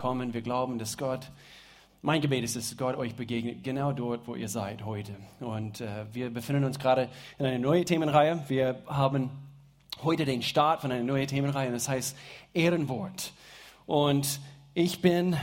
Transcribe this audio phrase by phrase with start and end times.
[0.00, 0.32] kommen.
[0.32, 1.30] Wir glauben, dass Gott,
[2.00, 5.12] mein Gebet ist, dass Gott euch begegnet, genau dort, wo ihr seid heute.
[5.40, 8.42] Und äh, wir befinden uns gerade in einer neuen Themenreihe.
[8.48, 9.30] Wir haben
[10.02, 12.16] heute den Start von einer neuen Themenreihe und das heißt
[12.54, 13.34] Ehrenwort.
[13.84, 14.40] Und
[14.72, 15.36] ich bin,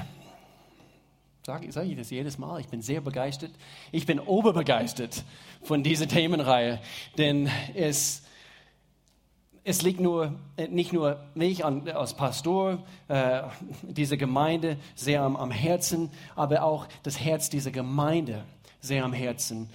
[1.46, 3.51] sage sag ich das jedes Mal, ich bin sehr begeistert.
[3.92, 5.24] Ich bin oberbegeistert
[5.62, 6.79] von dieser Themenreihe,
[7.19, 8.24] denn es
[9.68, 12.79] es liegt nur, äh, nicht nur mich als Pastor,
[13.10, 13.42] äh,
[13.84, 18.45] dieser Gemeinde sehr am, am, Herzen, aber auch das Herz dieser Gemeinde
[18.80, 19.70] sehr am Herzen.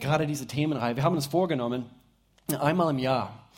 [0.00, 0.96] Gerade diese Themenreihe.
[0.96, 1.84] Wir haben uns vorgenommen,
[2.58, 3.50] einmal im Jahr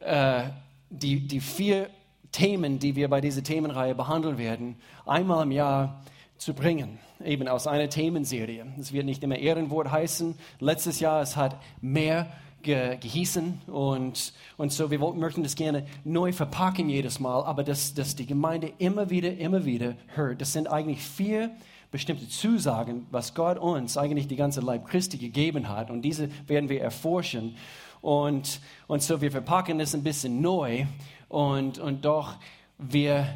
[0.00, 0.42] äh,
[0.90, 1.88] die, die vier
[2.30, 6.02] Themen, die wir bei dieser Themenreihe behandeln werden, einmal im Jahr
[6.36, 8.66] zu bringen, eben aus einer Themenserie.
[8.78, 10.34] Es wird nicht immer Ehrenwort heißen.
[10.60, 12.26] Letztes Jahr, es hat mehr
[12.64, 17.94] ge, gehießen und, und so, wir möchten das gerne neu verpacken jedes Mal, aber dass,
[17.94, 20.40] dass die Gemeinde immer wieder, immer wieder hört.
[20.40, 21.50] Das sind eigentlich vier
[21.92, 26.68] bestimmte Zusagen, was Gott uns eigentlich die ganze Leib Christi gegeben hat und diese werden
[26.68, 27.54] wir erforschen
[28.00, 30.86] und, und so, wir verpacken das ein bisschen neu
[31.28, 32.34] und, und doch,
[32.78, 33.28] wir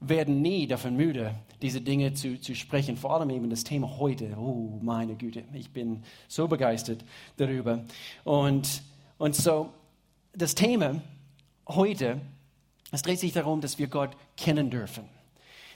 [0.00, 2.96] werden nie davon müde, diese Dinge zu, zu sprechen.
[2.96, 4.36] Vor allem eben das Thema heute.
[4.36, 7.04] Oh, meine Güte, ich bin so begeistert
[7.36, 7.84] darüber.
[8.24, 8.82] Und,
[9.18, 9.70] und so,
[10.32, 11.00] das Thema
[11.66, 12.20] heute,
[12.92, 15.04] es dreht sich darum, dass wir Gott kennen dürfen.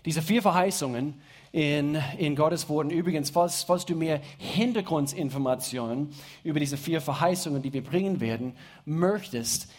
[0.05, 1.15] Diese vier Verheißungen
[1.53, 2.91] in, in Gottes Worten.
[2.91, 6.09] Übrigens, falls, falls du mehr Hintergrundinformationen
[6.43, 9.71] über diese vier Verheißungen, die wir bringen werden, möchtest,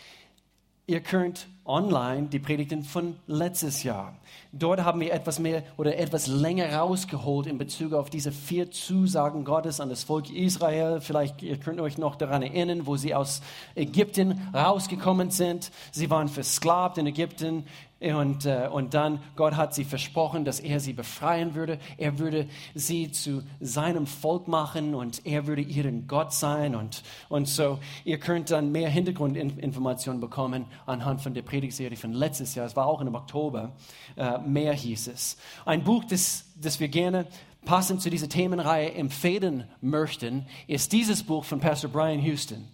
[0.86, 4.18] ihr könnt online die Predigten von letztes Jahr.
[4.52, 9.46] Dort haben wir etwas mehr oder etwas länger rausgeholt in Bezug auf diese vier Zusagen
[9.46, 11.00] Gottes an das Volk Israel.
[11.00, 13.42] Vielleicht ihr könnt euch noch daran erinnern, wo sie aus
[13.76, 15.72] Ägypten rausgekommen sind.
[15.92, 17.66] Sie waren versklavt in Ägypten.
[18.12, 21.80] Und, äh, und dann, Gott hat sie versprochen, dass er sie befreien würde.
[21.98, 26.76] Er würde sie zu seinem Volk machen und er würde ihren Gott sein.
[26.76, 32.56] Und, und so, ihr könnt dann mehr Hintergrundinformationen bekommen anhand von der Predigtserie von letztes
[32.56, 32.66] Jahr.
[32.66, 33.72] Es war auch im Oktober.
[34.18, 35.38] Äh, mehr hieß es.
[35.66, 37.26] Ein Buch, das, das wir gerne
[37.64, 42.68] passend zu dieser Themenreihe empfehlen möchten, ist dieses Buch von Pastor Brian Houston.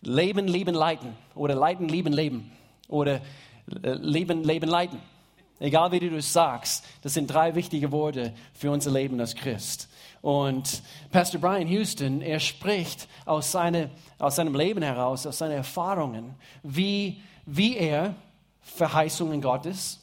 [0.00, 1.12] Leben, Leben, Leiten.
[1.34, 2.50] Oder Leiten, Lieben, Leben.
[2.88, 3.20] Oder
[3.66, 4.98] Leben, Leben, Leiten.
[5.58, 9.88] Egal wie du es sagst, das sind drei wichtige Worte für unser Leben als Christ.
[10.20, 16.34] Und Pastor Brian Houston, er spricht aus, seine, aus seinem Leben heraus, aus seinen Erfahrungen,
[16.62, 18.14] wie, wie er
[18.60, 20.00] Verheißungen Gottes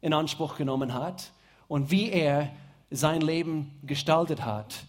[0.00, 1.30] in Anspruch genommen hat
[1.68, 2.50] und wie er
[2.90, 4.84] sein Leben gestaltet hat,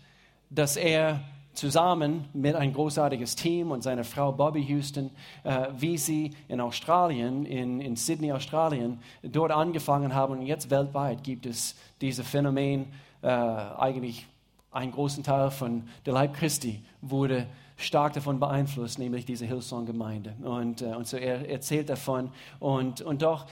[0.50, 1.22] dass er
[1.56, 5.10] zusammen mit ein großartiges Team und seiner Frau Bobby Houston,
[5.44, 10.40] äh, wie sie in Australien, in, in Sydney, Australien, dort angefangen haben.
[10.40, 12.88] Und jetzt weltweit gibt es dieses Phänomen,
[13.22, 14.28] äh, eigentlich
[14.72, 20.36] ein großen Teil von der Leib Christi wurde stark davon beeinflusst, nämlich diese Hillsong-Gemeinde.
[20.44, 22.30] Und, äh, und so er erzählt davon.
[22.60, 23.46] Und, und doch,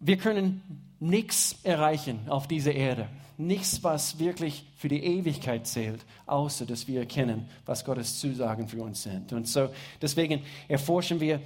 [0.00, 0.62] wir können
[1.00, 7.00] nichts erreichen auf dieser Erde nichts, was wirklich für die Ewigkeit zählt, außer dass wir
[7.00, 9.32] erkennen, was Gottes Zusagen für uns sind.
[9.32, 9.68] Und so
[10.00, 11.40] deswegen erforschen wir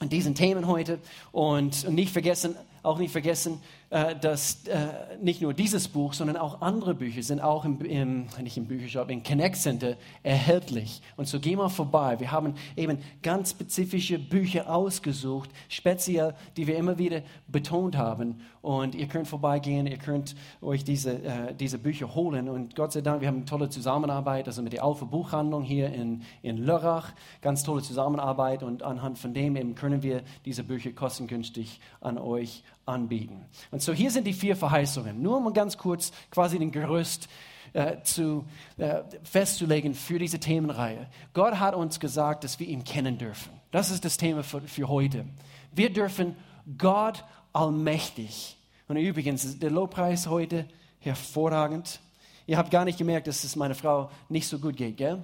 [0.00, 0.98] diesen Themen heute
[1.32, 2.54] und nicht vergessen,
[2.88, 3.60] auch nicht vergessen,
[3.90, 4.88] äh, dass äh,
[5.22, 9.10] nicht nur dieses Buch, sondern auch andere Bücher sind auch im, im nicht im Büchershop,
[9.10, 11.00] im Connect Center erhältlich.
[11.16, 12.20] Und so geh mal vorbei.
[12.20, 18.40] Wir haben eben ganz spezifische Bücher ausgesucht, speziell, die wir immer wieder betont haben.
[18.60, 22.50] Und ihr könnt vorbeigehen, ihr könnt euch diese, äh, diese Bücher holen.
[22.50, 25.92] Und Gott sei Dank, wir haben eine tolle Zusammenarbeit, also mit der Alpha Buchhandlung hier
[25.92, 27.12] in, in Lörrach.
[27.40, 28.62] Ganz tolle Zusammenarbeit.
[28.62, 33.44] Und anhand von dem eben können wir diese Bücher kostengünstig an euch anbieten.
[33.70, 35.22] Und so hier sind die vier Verheißungen.
[35.22, 37.28] Nur um ganz kurz quasi den Gerüst
[37.72, 38.46] äh, zu,
[38.78, 41.06] äh, festzulegen für diese Themenreihe.
[41.34, 43.52] Gott hat uns gesagt, dass wir ihn kennen dürfen.
[43.70, 45.26] Das ist das Thema für, für heute.
[45.72, 46.34] Wir dürfen
[46.78, 48.56] Gott allmächtig.
[48.88, 50.66] Und übrigens, der Lobpreis heute
[51.00, 52.00] hervorragend.
[52.46, 55.22] Ihr habt gar nicht gemerkt, dass es meiner Frau nicht so gut geht, gell?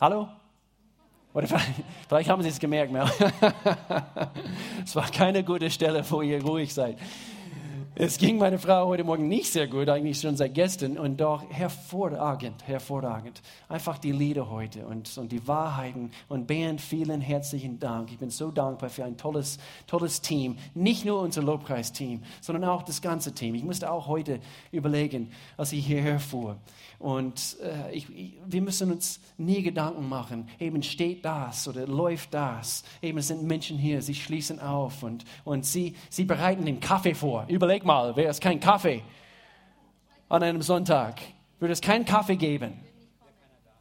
[0.00, 0.28] Hallo?
[1.32, 1.68] Oder vielleicht,
[2.08, 3.04] vielleicht haben Sie es gemerkt, Mel.
[4.84, 6.98] es war keine gute Stelle, wo ihr ruhig seid.
[7.96, 11.44] Es ging meiner Frau heute Morgen nicht sehr gut, eigentlich schon seit gestern, und doch
[11.50, 13.42] hervorragend, hervorragend.
[13.68, 16.10] Einfach die Lieder heute und, und die Wahrheiten.
[16.28, 18.10] Und Bernd, vielen herzlichen Dank.
[18.10, 20.56] Ich bin so dankbar für ein tolles, tolles Team.
[20.72, 23.54] Nicht nur unser Lobpreisteam, sondern auch das ganze Team.
[23.54, 24.40] Ich musste auch heute
[24.72, 26.56] überlegen, als ich hierher fuhr.
[27.00, 32.34] Und äh, ich, ich, wir müssen uns nie Gedanken machen, eben steht das oder läuft
[32.34, 32.84] das.
[33.00, 37.46] Eben sind Menschen hier, sie schließen auf und, und sie, sie bereiten den Kaffee vor.
[37.48, 39.02] Überleg mal, wäre es kein Kaffee
[40.28, 41.22] an einem Sonntag?
[41.58, 42.78] Würde es keinen Kaffee geben?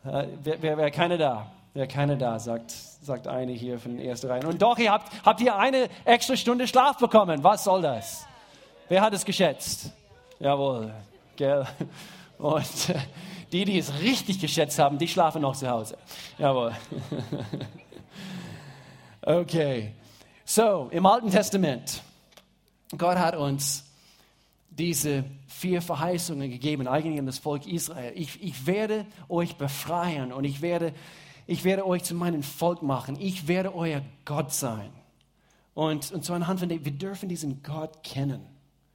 [0.06, 1.52] Äh, Wäre wär, wär keiner da?
[1.74, 4.46] Wäre keiner da, sagt, sagt eine hier von den ersten Reihen.
[4.46, 7.44] Und doch, ihr habt, habt ihr eine extra Stunde Schlaf bekommen.
[7.44, 8.26] Was soll das?
[8.88, 9.92] Wer hat es geschätzt?
[10.40, 10.94] Jawohl,
[11.36, 11.68] gell?
[12.40, 13.00] Und äh,
[13.52, 15.98] die, die es richtig geschätzt haben, die schlafen noch zu Hause.
[16.40, 16.76] Jawohl.
[19.22, 19.92] Okay.
[20.46, 22.02] So, im Alten Testament,
[22.98, 23.86] Gott hat uns
[24.70, 28.14] diese vier Verheißungen gegeben, eigentlich an das Volk Israel.
[28.16, 30.94] Ich, ich werde euch befreien und ich werde,
[31.46, 33.18] ich werde euch zu meinem Volk machen.
[33.20, 34.90] Ich werde euer Gott sein.
[35.76, 38.42] Und, und so anhand von dem, wir dürfen diesen Gott kennen.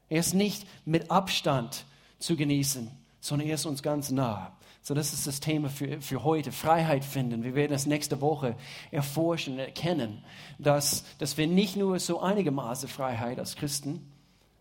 [0.08, 1.84] Er ist nicht mit Abstand
[2.18, 2.90] zu genießen,
[3.24, 4.52] sondern er ist uns ganz nah.
[4.82, 7.42] So, das ist das Thema für, für heute, Freiheit finden.
[7.42, 8.54] Wir werden es nächste Woche
[8.90, 10.22] erforschen, erkennen,
[10.58, 14.12] dass, dass wir nicht nur so einige Maße Freiheit als Christen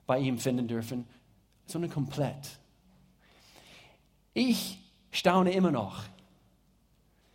[0.08, 1.06] bei ihm finden dürfen,
[1.66, 2.58] sondern komplett.
[4.34, 4.80] Ich
[5.12, 6.04] staune immer noch,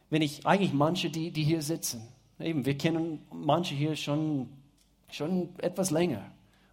[0.09, 2.09] wenn ich eigentlich manche, die, die hier sitzen,
[2.41, 4.49] eben, wir kennen manche hier schon,
[5.11, 6.25] schon etwas länger.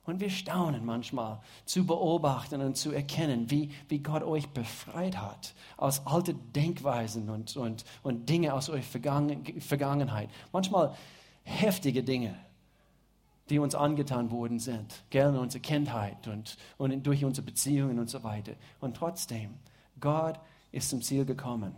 [0.06, 5.56] Und wir staunen manchmal zu beobachten und zu erkennen, wie, wie Gott euch befreit hat
[5.78, 10.30] aus alten Denkweisen und, und, und Dinge aus eurer Vergangen, Vergangenheit.
[10.52, 10.96] Manchmal
[11.44, 12.36] heftige Dinge,
[13.50, 18.10] die uns angetan worden sind, gell, in unserer Kindheit und, und durch unsere Beziehungen und
[18.10, 18.54] so weiter.
[18.82, 19.56] Und trotzdem,
[20.00, 20.40] Gott
[20.72, 21.74] ist zum Ziel gekommen.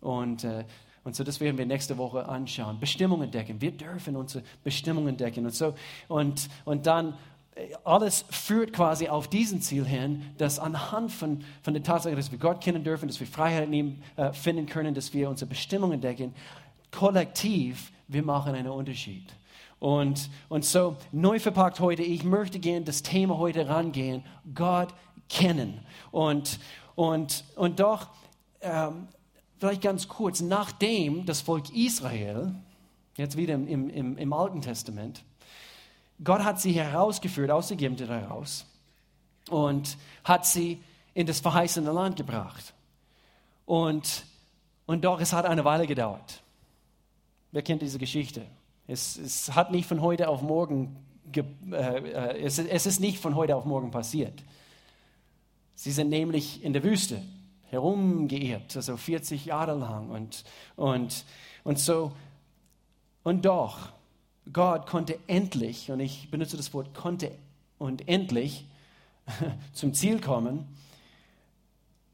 [0.00, 0.64] Und, äh,
[1.04, 2.80] und so, das werden wir nächste Woche anschauen.
[2.80, 3.60] Bestimmungen entdecken.
[3.60, 5.44] Wir dürfen unsere Bestimmungen entdecken.
[5.44, 5.74] Und so,
[6.08, 7.14] und, und dann
[7.84, 12.38] alles führt quasi auf diesen Ziel hin, dass anhand von, von der Tatsache, dass wir
[12.38, 16.34] Gott kennen dürfen, dass wir Freiheit ihm äh, finden können, dass wir unsere Bestimmungen entdecken,
[16.90, 19.24] kollektiv, wir machen einen Unterschied.
[19.78, 24.22] Und, und so, neu verpackt heute, ich möchte gerne das Thema heute rangehen,
[24.54, 24.88] Gott
[25.28, 25.80] kennen.
[26.10, 26.58] Und,
[26.94, 28.08] und, und doch,
[28.60, 29.08] ähm,
[29.58, 32.54] vielleicht ganz kurz, nachdem das Volk Israel,
[33.16, 35.22] jetzt wieder im, im, im Alten Testament,
[36.22, 38.64] Gott hat sie herausgeführt aus Ägypten heraus
[39.50, 40.82] und hat sie
[41.14, 42.74] in das verheißene Land gebracht.
[43.64, 44.24] Und,
[44.86, 46.42] und doch, es hat eine Weile gedauert.
[47.52, 48.46] Wer kennt diese Geschichte?
[48.86, 50.96] Es, es hat nicht von heute auf morgen,
[51.32, 54.42] ge, äh, äh es, es ist nicht von heute auf morgen passiert.
[55.74, 57.22] Sie sind nämlich in der Wüste
[57.70, 60.10] herumgeirrt, also 40 Jahre lang.
[60.10, 60.44] Und,
[60.76, 61.24] und,
[61.64, 62.12] und so,
[63.24, 63.88] und doch,
[64.52, 67.32] Gott konnte endlich, und ich benutze das Wort konnte
[67.78, 68.66] und endlich,
[69.72, 70.66] zum Ziel kommen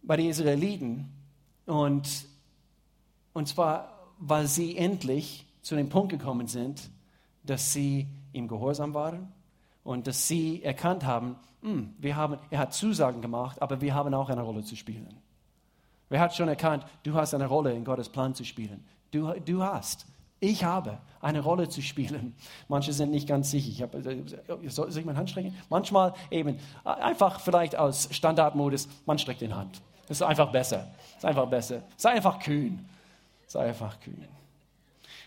[0.02, 1.12] bei den Israeliten.
[1.66, 2.26] Und,
[3.32, 6.90] und zwar, weil sie endlich zu dem Punkt gekommen sind,
[7.44, 9.32] dass sie ihm gehorsam waren
[9.84, 14.12] und dass sie erkannt haben, hm, wir haben, er hat Zusagen gemacht, aber wir haben
[14.14, 15.16] auch eine Rolle zu spielen.
[16.08, 18.84] Wer hat schon erkannt, du hast eine Rolle in Gottes Plan zu spielen?
[19.10, 20.06] Du, du hast.
[20.44, 22.34] Ich habe eine Rolle zu spielen.
[22.66, 23.70] Manche sind nicht ganz sicher.
[23.70, 25.56] Ich habe, äh, soll, ich meine Hand strecken?
[25.70, 29.80] Manchmal eben äh, einfach vielleicht aus Standardmodus, man streckt die Hand.
[30.08, 30.88] Das ist einfach besser.
[31.14, 31.82] Das ist einfach besser.
[31.96, 32.84] Sei einfach kühn.
[33.46, 34.26] Sei einfach kühn.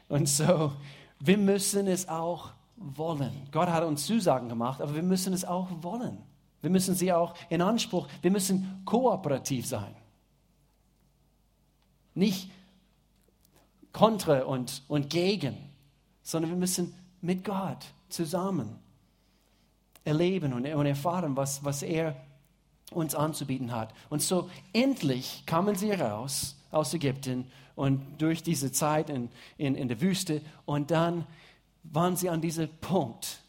[0.09, 0.73] Und so,
[1.21, 3.31] wir müssen es auch wollen.
[3.53, 6.17] Gott hat uns Zusagen gemacht, aber wir müssen es auch wollen.
[6.59, 9.95] Wir müssen sie auch in Anspruch, wir müssen kooperativ sein.
[12.15, 12.50] Nicht
[13.96, 15.56] kontra und, und gegen,
[16.22, 18.75] sondern wir müssen mit Gott zusammen
[20.04, 22.14] erleben und, und erfahren, was, was er
[22.92, 23.94] uns anzubieten hat.
[24.10, 29.88] Und so endlich kamen sie raus aus Ägypten und durch diese Zeit in, in, in
[29.88, 31.25] der Wüste und dann
[31.84, 33.40] waren sie an diesem Punkt.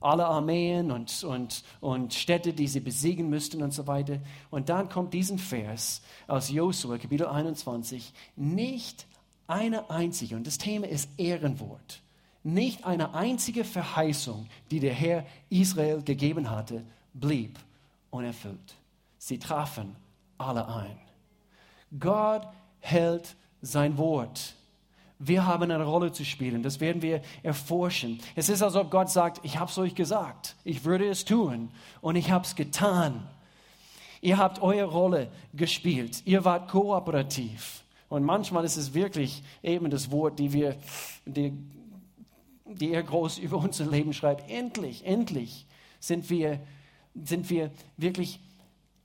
[0.00, 4.18] Alle Armeen und, und, und Städte, die sie besiegen müssten und so weiter.
[4.50, 8.12] Und dann kommt diesen Vers aus Josua, Kapitel 21.
[8.34, 9.06] Nicht
[9.48, 12.00] eine einzige, und das Thema ist Ehrenwort,
[12.42, 17.58] nicht eine einzige Verheißung, die der Herr Israel gegeben hatte, blieb
[18.10, 18.76] unerfüllt.
[19.18, 19.96] Sie trafen
[20.38, 20.96] alle ein.
[21.98, 22.46] Gott
[22.80, 24.54] hält sein Wort.
[25.18, 28.20] Wir haben eine Rolle zu spielen, das werden wir erforschen.
[28.34, 31.70] Es ist, als ob Gott sagt, ich habe es euch gesagt, ich würde es tun
[32.02, 33.26] und ich habe es getan.
[34.20, 37.82] Ihr habt eure Rolle gespielt, ihr wart kooperativ.
[38.08, 40.76] Und manchmal ist es wirklich eben das Wort, die wir,
[41.24, 41.52] die,
[42.64, 44.48] die er groß über unser Leben schreibt.
[44.50, 45.66] Endlich, endlich
[46.00, 46.60] sind wir,
[47.14, 48.40] sind wir wirklich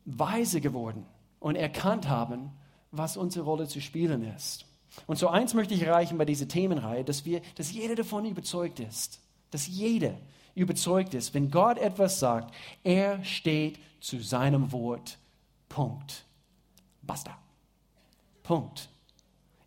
[0.05, 1.05] weise geworden
[1.39, 2.51] und erkannt haben,
[2.91, 4.65] was unsere Rolle zu spielen ist.
[5.07, 8.79] Und so eins möchte ich erreichen bei dieser Themenreihe, dass wir, dass jeder davon überzeugt
[8.79, 10.17] ist, dass jeder
[10.53, 12.53] überzeugt ist, wenn Gott etwas sagt,
[12.83, 15.17] er steht zu seinem Wort.
[15.69, 16.25] Punkt.
[17.01, 17.40] Basta.
[18.43, 18.89] Punkt.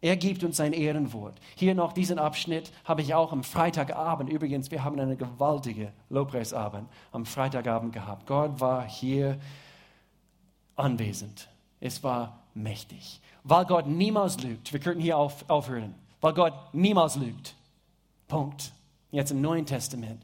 [0.00, 1.34] Er gibt uns sein Ehrenwort.
[1.56, 6.90] Hier noch diesen Abschnitt habe ich auch am Freitagabend, übrigens, wir haben eine gewaltige Lobpreisabend
[7.10, 8.26] am Freitagabend gehabt.
[8.26, 9.38] Gott war hier
[10.76, 11.48] anwesend.
[11.80, 13.22] Es war mächtig.
[13.44, 14.72] Weil Gott niemals lügt.
[14.72, 15.94] Wir könnten hier auf, aufhören.
[16.20, 17.54] Weil Gott niemals lügt.
[18.28, 18.72] Punkt.
[19.10, 20.22] Jetzt im Neuen Testament.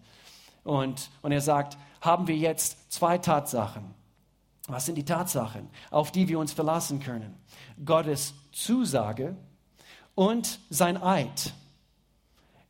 [0.64, 3.95] Und, und er sagt, haben wir jetzt zwei Tatsachen.
[4.73, 7.35] Was sind die Tatsachen, auf die wir uns verlassen können?
[7.85, 9.37] Gottes Zusage
[10.15, 11.53] und sein Eid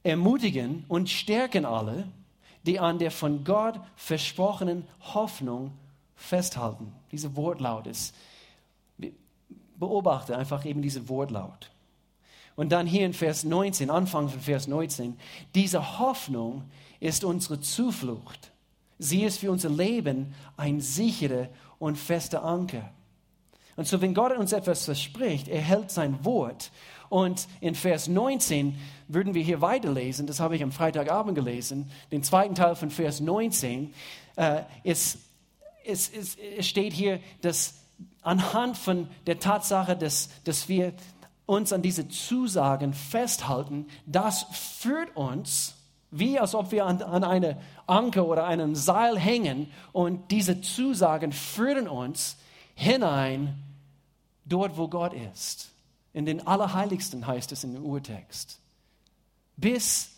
[0.02, 2.07] ermutigen und stärken alle,
[2.64, 5.73] die an der von Gott versprochenen Hoffnung
[6.14, 6.92] festhalten.
[7.12, 8.14] Diese Wortlaut ist,
[9.76, 11.71] beobachte einfach eben diese Wortlaut.
[12.57, 15.19] Und dann hier in Vers 19, Anfang von Vers 19,
[15.54, 16.64] diese Hoffnung
[17.00, 18.50] ist unsere Zuflucht.
[19.02, 22.90] Sie ist für unser Leben ein sicherer und fester Anker.
[23.76, 26.71] Und so, wenn Gott uns etwas verspricht, er hält sein Wort
[27.09, 28.78] und in Vers 19
[29.09, 33.21] würden wir hier weiterlesen, das habe ich am Freitagabend gelesen, den zweiten Teil von Vers
[33.21, 33.95] 19,
[34.37, 35.19] äh, es,
[35.87, 37.76] es, es, es steht hier, dass
[38.21, 40.92] anhand von der Tatsache, dass, dass wir
[41.47, 45.75] uns an diese Zusagen festhalten, das führt uns,
[46.11, 51.33] wie als ob wir an, an eine Anker oder einem Seil hängen und diese Zusagen
[51.33, 52.37] führen uns
[52.75, 53.55] hinein
[54.45, 55.71] dort, wo Gott ist.
[56.12, 58.59] In den Allerheiligsten heißt es in dem Urtext.
[59.57, 60.11] Bis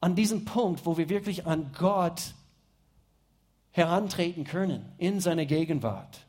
[0.00, 2.34] an diesem Punkt, wo wir wirklich an Gott
[3.72, 6.20] herantreten können, in seine Gegenwart.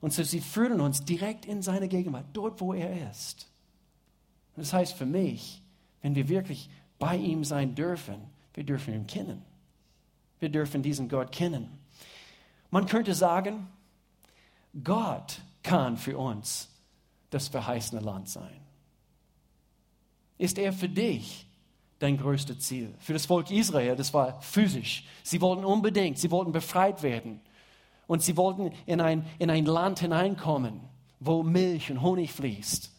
[0.00, 3.46] Und so sie führen uns direkt in seine Gegenwart, dort, wo er ist.
[4.56, 5.62] das heißt für mich,
[6.02, 8.16] wenn wir wirklich bei ihm sein dürfen,
[8.54, 9.42] wir dürfen ihn kennen.
[10.40, 11.68] Wir dürfen diesen Gott kennen.
[12.70, 13.68] Man könnte sagen,
[14.84, 16.68] Gott kann für uns
[17.30, 18.60] das verheißene Land sein?
[20.38, 21.46] Ist er für dich
[21.98, 22.94] dein größtes Ziel?
[22.98, 25.04] Für das Volk Israel, das war physisch.
[25.22, 27.40] Sie wollten unbedingt, sie wollten befreit werden.
[28.06, 30.80] Und sie wollten in ein, in ein Land hineinkommen,
[31.20, 32.90] wo Milch und Honig fließt.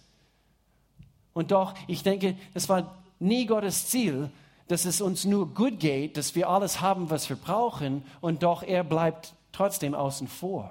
[1.39, 4.29] Und doch, ich denke, das war nie Gottes Ziel,
[4.67, 8.62] dass es uns nur gut geht, dass wir alles haben, was wir brauchen, und doch
[8.62, 10.69] er bleibt trotzdem außen vor.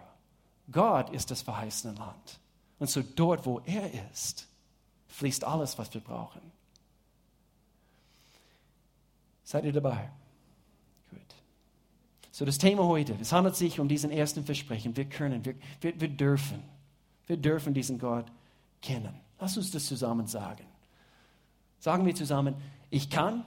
[0.70, 2.38] Gott ist das verheißene Land.
[2.78, 4.46] Und so dort, wo er ist,
[5.06, 6.42] fließt alles, was wir brauchen.
[9.42, 10.10] Seid ihr dabei?
[11.10, 11.34] Gut.
[12.30, 14.94] So das Thema heute, es handelt sich um diesen ersten Versprechen.
[14.98, 16.62] Wir können, wir, wir, wir dürfen,
[17.26, 18.26] wir dürfen diesen Gott
[18.82, 19.27] kennen.
[19.40, 20.64] Lass uns das zusammen sagen.
[21.78, 22.57] Sagen wir zusammen,
[22.90, 23.45] ich kann,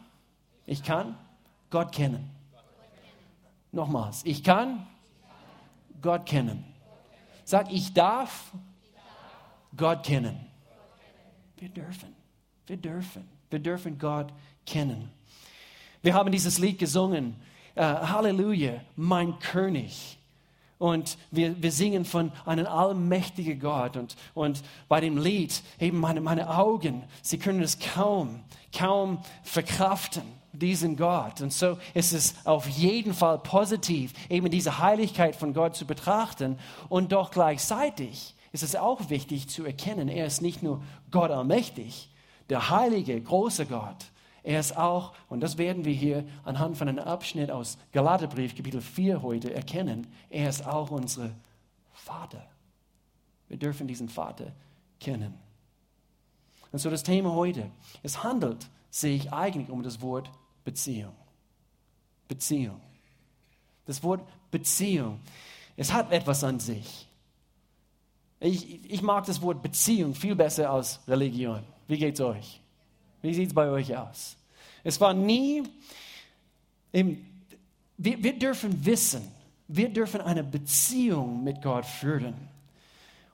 [0.65, 1.17] ich kann
[1.69, 2.29] Gott kennen.
[3.71, 4.87] Nochmals, ich kann
[6.01, 6.63] Gott kennen.
[7.43, 8.51] Sag, ich darf
[9.75, 10.39] Gott kennen.
[11.57, 12.15] Wir dürfen,
[12.67, 14.33] wir dürfen, wir dürfen Gott
[14.65, 15.11] kennen.
[16.01, 17.35] Wir haben dieses Lied gesungen,
[17.75, 20.17] uh, Halleluja, mein König.
[20.81, 23.97] Und wir, wir singen von einem allmächtigen Gott.
[23.97, 28.39] Und, und bei dem Lied, eben meine, meine Augen, sie können es kaum,
[28.75, 30.23] kaum verkraften,
[30.53, 31.39] diesen Gott.
[31.39, 36.57] Und so ist es auf jeden Fall positiv, eben diese Heiligkeit von Gott zu betrachten
[36.89, 42.09] und doch gleichzeitig ist es auch wichtig zu erkennen, er ist nicht nur Gott allmächtig,
[42.49, 44.10] der heilige, große Gott.
[44.43, 48.81] Er ist auch, und das werden wir hier anhand von einem Abschnitt aus Galaterbrief, Kapitel
[48.81, 51.31] 4 heute erkennen, er ist auch unser
[51.93, 52.45] Vater.
[53.47, 54.51] Wir dürfen diesen Vater
[54.99, 55.33] kennen.
[56.71, 57.69] Und so das Thema heute,
[58.01, 60.31] es handelt sich eigentlich um das Wort
[60.63, 61.13] Beziehung.
[62.27, 62.79] Beziehung.
[63.85, 65.19] Das Wort Beziehung,
[65.75, 67.07] es hat etwas an sich.
[68.39, 71.61] Ich, ich mag das Wort Beziehung viel besser als Religion.
[71.87, 72.60] Wie geht's euch?
[73.21, 74.35] Wie sieht es bei euch aus?
[74.83, 75.63] Es war nie,
[76.91, 77.25] eben,
[77.97, 79.31] wir, wir dürfen wissen,
[79.67, 82.33] wir dürfen eine Beziehung mit Gott führen.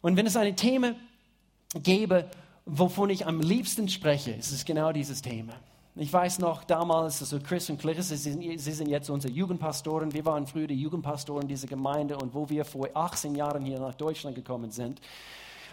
[0.02, 0.94] Und wenn es ein Thema
[1.74, 2.30] gäbe,
[2.66, 5.54] wovon ich am liebsten spreche, ist es genau dieses Thema.
[5.96, 10.14] Ich weiß noch damals, also Chris und Clarissa, sie sind, sie sind jetzt unsere Jugendpastoren.
[10.14, 13.96] Wir waren früher die Jugendpastoren dieser Gemeinde und wo wir vor 18 Jahren hier nach
[13.96, 15.02] Deutschland gekommen sind.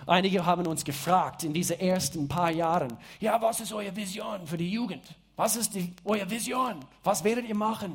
[0.06, 4.56] Einige haben uns gefragt in diesen ersten paar Jahren, ja, was ist eure Vision für
[4.56, 5.02] die Jugend?
[5.37, 6.84] Was ist die, eure Vision?
[7.02, 7.94] Was werdet ihr machen?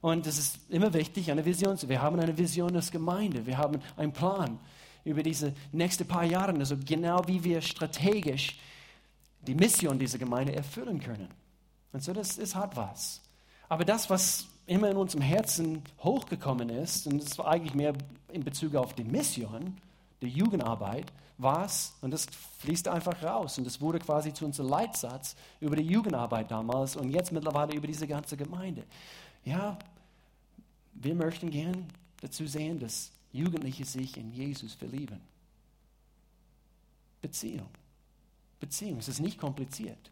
[0.00, 1.88] Und es ist immer wichtig, eine Vision zu.
[1.88, 3.46] Wir haben eine Vision als Gemeinde.
[3.46, 4.58] Wir haben einen Plan
[5.04, 8.58] über diese nächsten paar Jahre, also genau wie wir strategisch
[9.40, 11.28] die Mission dieser Gemeinde erfüllen können.
[11.92, 13.20] Und so, das, das hat was.
[13.68, 17.94] aber das, was immer in unserem Herzen hochgekommen ist, und das war eigentlich mehr
[18.30, 19.78] in Bezug auf die Mission,
[20.26, 22.26] die Jugendarbeit, war es, und das
[22.58, 27.10] fließt einfach raus, und das wurde quasi zu unserem Leitsatz über die Jugendarbeit damals und
[27.10, 28.84] jetzt mittlerweile über diese ganze Gemeinde.
[29.44, 29.78] Ja,
[30.94, 31.86] wir möchten gern
[32.20, 35.20] dazu sehen, dass Jugendliche sich in Jesus verlieben.
[37.20, 37.68] Beziehung.
[38.60, 38.98] Beziehung.
[38.98, 40.10] Es ist nicht kompliziert.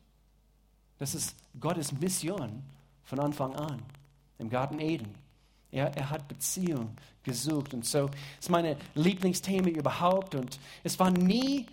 [0.98, 2.62] Das ist Gottes Mission
[3.04, 3.82] von Anfang an
[4.38, 5.14] im Garten Eden.
[5.72, 7.74] Er, er hat Beziehung gesucht.
[7.74, 10.34] Und so ist meine Lieblingsthema überhaupt.
[10.34, 11.66] Und es war nie,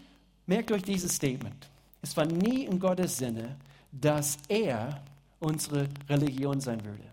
[0.45, 1.69] merkt euch dieses Statement,
[2.01, 3.55] es war nie in Gottes Sinne,
[3.91, 5.01] dass er
[5.39, 7.03] unsere Religion sein würde.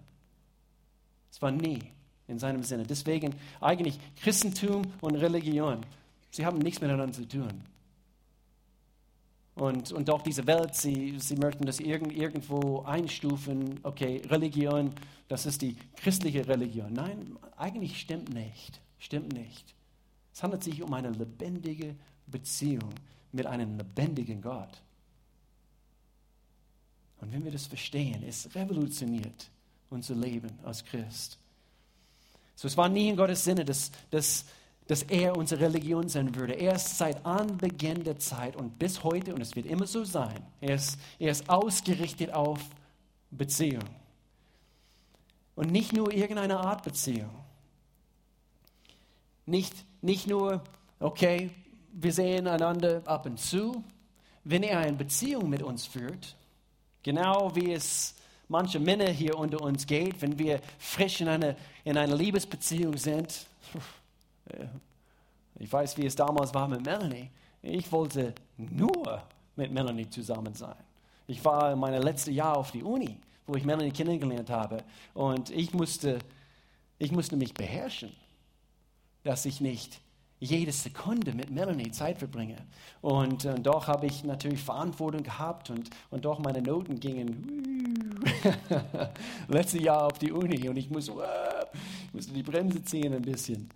[1.30, 1.80] Es war nie
[2.28, 2.84] in seinem Sinne.
[2.84, 5.80] Deswegen eigentlich Christentum und Religion,
[6.30, 7.62] sie haben nichts miteinander zu tun.
[9.54, 14.92] Und, und auch diese Welt, sie, sie möchten das irgend, irgendwo einstufen, okay, Religion,
[15.28, 16.92] das ist die christliche Religion.
[16.92, 19.74] Nein, eigentlich stimmt nicht, stimmt nicht.
[20.32, 21.94] Es handelt sich um eine lebendige
[22.26, 22.90] Beziehung
[23.30, 24.82] mit einem lebendigen Gott.
[27.20, 29.50] Und wenn wir das verstehen, es revolutioniert
[29.88, 31.38] unser Leben als Christ.
[32.56, 34.44] So, es war nie in Gottes Sinne, dass, dass
[34.86, 36.54] dass er unsere Religion sein würde.
[36.54, 40.44] Er ist seit Anbeginn der Zeit und bis heute, und es wird immer so sein,
[40.60, 42.60] er ist, er ist ausgerichtet auf
[43.30, 43.84] Beziehung.
[45.54, 47.30] Und nicht nur irgendeine Art Beziehung.
[49.46, 50.62] Nicht, nicht nur,
[51.00, 51.50] okay,
[51.92, 53.84] wir sehen einander ab und zu.
[54.42, 56.36] Wenn er eine Beziehung mit uns führt,
[57.02, 58.14] genau wie es
[58.48, 63.46] manche Männer hier unter uns geht, wenn wir frisch in einer, in einer Liebesbeziehung sind,
[65.58, 67.30] ich weiß, wie es damals war mit Melanie.
[67.62, 69.22] Ich wollte nur
[69.56, 70.76] mit Melanie zusammen sein.
[71.26, 74.78] Ich war in meinem letzten Jahr auf die Uni, wo ich Melanie kennengelernt habe.
[75.14, 76.18] Und ich musste,
[76.98, 78.12] ich musste mich beherrschen,
[79.22, 80.00] dass ich nicht
[80.40, 82.56] jede Sekunde mit Melanie Zeit verbringe.
[83.00, 88.22] Und, und doch habe ich natürlich Verantwortung gehabt und, und doch meine Noten gingen
[89.48, 91.12] letztes Jahr auf die Uni und ich musste,
[92.08, 93.70] ich musste die Bremse ziehen ein bisschen.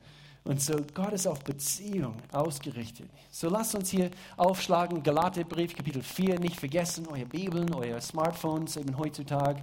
[0.49, 3.11] Und so, Gott ist auf Beziehung ausgerichtet.
[3.31, 8.97] So lasst uns hier aufschlagen, Galaterbrief, Kapitel 4, nicht vergessen, eure Bibeln, eure Smartphones, eben
[8.97, 9.61] heutzutage,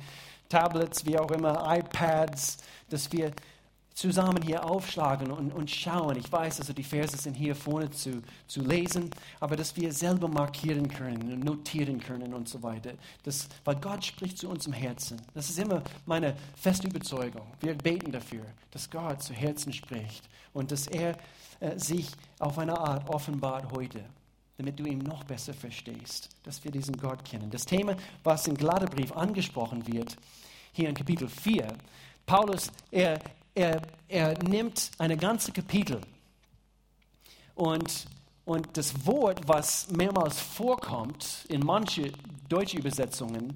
[0.48, 3.32] Tablets, wie auch immer, iPads, dass wir
[3.96, 6.18] zusammen hier aufschlagen und, und schauen.
[6.18, 10.28] Ich weiß, also die Verse sind hier vorne zu, zu lesen, aber dass wir selber
[10.28, 12.92] markieren können, notieren können und so weiter.
[13.24, 15.20] Das, weil Gott spricht zu unserem Herzen.
[15.34, 17.48] Das ist immer meine feste Überzeugung.
[17.60, 21.16] Wir beten dafür, dass Gott zu Herzen spricht und dass er
[21.60, 24.04] äh, sich auf eine Art offenbart heute
[24.58, 27.50] damit du ihn noch besser verstehst, dass wir diesen Gott kennen.
[27.50, 30.16] Das Thema, was im Galaterbrief angesprochen wird,
[30.72, 31.68] hier in Kapitel 4,
[32.26, 33.20] Paulus, er,
[33.54, 36.02] er, er nimmt eine ganze Kapitel
[37.56, 38.08] und,
[38.46, 42.12] und das Wort, was mehrmals vorkommt in manche
[42.48, 43.54] deutsche Übersetzungen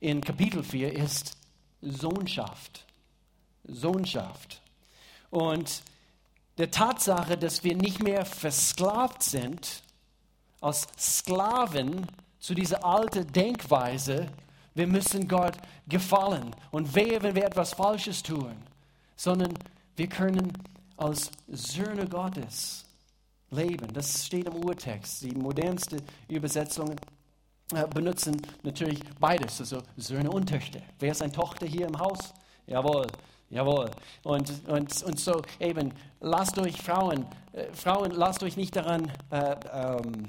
[0.00, 1.36] in Kapitel 4, ist
[1.80, 2.84] Sohnschaft.
[3.66, 4.60] Sohnschaft.
[5.30, 5.82] Und
[6.58, 9.82] der Tatsache, dass wir nicht mehr versklavt sind,
[10.60, 12.06] als Sklaven
[12.38, 14.28] zu dieser alten Denkweise,
[14.74, 15.56] wir müssen Gott
[15.88, 18.56] gefallen und wehe, wenn wir etwas Falsches tun
[19.16, 19.54] sondern
[19.96, 20.52] wir können
[20.96, 22.84] als Söhne Gottes
[23.50, 23.92] leben.
[23.92, 25.22] Das steht im Urtext.
[25.22, 25.96] Die modernste
[26.28, 26.96] Übersetzungen
[27.74, 30.80] äh, benutzen natürlich beides, also Söhne und Töchter.
[30.98, 32.32] Wer ist eine Tochter hier im Haus?
[32.66, 33.06] Jawohl,
[33.54, 33.90] jawohl.
[34.24, 39.56] Und, und, und so eben, lasst euch Frauen, äh, Frauen, lasst euch nicht daran, äh,
[39.72, 40.26] ähm,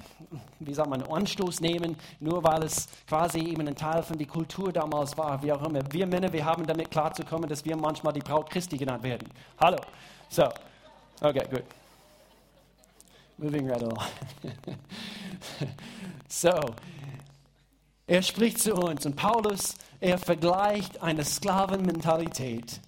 [0.60, 4.72] wie sagt man, Anstoß nehmen, nur weil es quasi eben ein Teil von der Kultur
[4.72, 5.82] damals war, wie auch immer.
[5.92, 9.28] Wir Männer, wir haben damit klarzukommen, dass wir manchmal die Braut Christi genannt werden.
[9.60, 9.78] Hallo.
[10.30, 10.48] So,
[11.22, 11.64] okay, gut.
[13.38, 14.00] Moving right along.
[16.30, 16.52] so,
[18.08, 22.80] er spricht zu uns und Paulus, er vergleicht eine Sklavenmentalität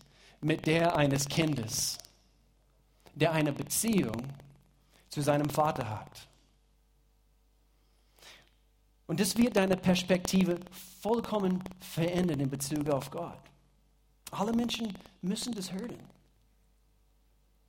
[0.47, 1.97] mit der eines Kindes,
[3.13, 4.15] der eine Beziehung
[5.09, 6.25] zu seinem Vater hat.
[9.07, 10.57] Und das wird deine Perspektive
[11.01, 13.41] vollkommen verändern in Bezug auf Gott.
[14.31, 15.99] Alle Menschen müssen das hören.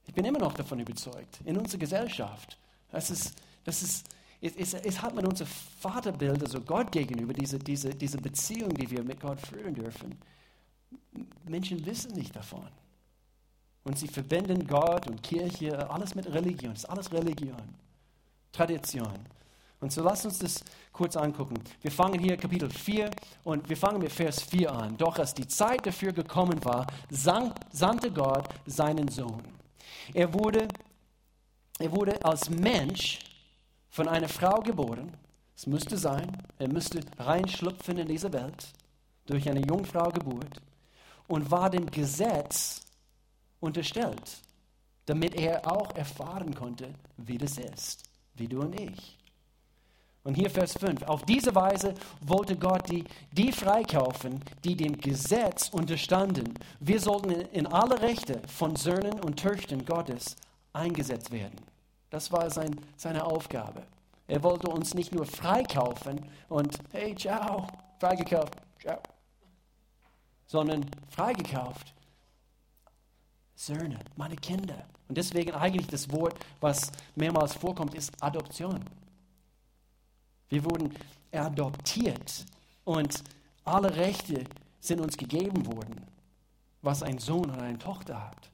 [0.06, 2.56] Ich bin immer noch davon überzeugt, in unserer Gesellschaft,
[2.92, 4.06] das ist, das ist,
[4.40, 8.88] es, es, es hat mit unserem Vaterbild, also Gott gegenüber, diese, diese, diese Beziehung, die
[8.88, 10.16] wir mit Gott führen dürfen.
[11.44, 12.68] Menschen wissen nicht davon.
[13.84, 16.72] Und sie verbinden Gott und Kirche, alles mit Religion.
[16.72, 17.56] Das ist alles Religion,
[18.52, 19.18] Tradition.
[19.80, 21.54] Und so lasst uns das kurz angucken.
[21.80, 23.10] Wir fangen hier Kapitel 4
[23.44, 24.96] und wir fangen mit Vers 4 an.
[24.96, 29.42] Doch als die Zeit dafür gekommen war, sandte Gott seinen Sohn.
[30.12, 30.66] Er wurde,
[31.78, 33.20] er wurde als Mensch
[33.88, 35.12] von einer Frau geboren.
[35.56, 38.68] Es müsste sein, er müsste reinschlüpfen in diese Welt
[39.26, 40.60] durch eine Jungfrau Geburt
[41.28, 42.80] und war dem Gesetz
[43.60, 44.42] unterstellt,
[45.06, 48.02] damit er auch erfahren konnte, wie das ist,
[48.34, 49.16] wie du und ich.
[50.24, 51.04] Und hier Vers 5.
[51.04, 56.52] Auf diese Weise wollte Gott die, die freikaufen, die dem Gesetz unterstanden.
[56.80, 60.36] Wir sollten in alle Rechte von Söhnen und Töchtern Gottes
[60.72, 61.56] eingesetzt werden.
[62.10, 63.82] Das war sein, seine Aufgabe.
[64.26, 67.66] Er wollte uns nicht nur freikaufen und hey, ciao,
[67.98, 68.98] freigekauft, ciao,
[70.48, 71.94] sondern freigekauft.
[73.54, 74.84] Söhne, meine Kinder.
[75.08, 78.84] Und deswegen eigentlich das Wort, was mehrmals vorkommt, ist Adoption.
[80.48, 80.94] Wir wurden
[81.32, 82.46] adoptiert
[82.84, 83.22] und
[83.64, 84.44] alle Rechte
[84.80, 86.06] sind uns gegeben worden,
[86.82, 88.50] was ein Sohn oder eine Tochter hat.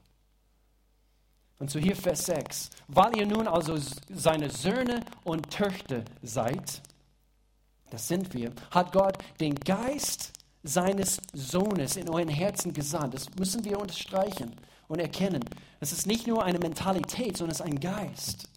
[1.59, 2.69] Und so hier Vers 6.
[2.87, 3.77] Weil ihr nun also
[4.09, 6.81] seine Söhne und Töchter seid,
[7.89, 10.33] das sind wir, hat Gott den Geist
[10.65, 13.13] seines Sohnes in euren Herzen gesandt.
[13.13, 14.53] Das müssen wir unterstreichen
[14.87, 15.43] und erkennen.
[15.79, 18.49] Es ist nicht nur eine Mentalität, sondern es ist ein Geist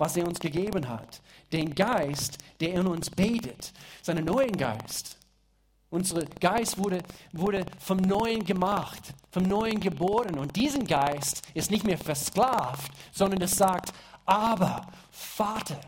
[0.00, 1.20] was er uns gegeben hat.
[1.52, 3.70] Den Geist, der in uns betet.
[4.00, 5.18] Seinen neuen Geist.
[5.90, 10.38] Unser Geist wurde, wurde vom Neuen gemacht, vom Neuen geboren.
[10.38, 13.92] Und diesen Geist ist nicht mehr versklavt, sondern es sagt,
[14.24, 15.78] aber Vater.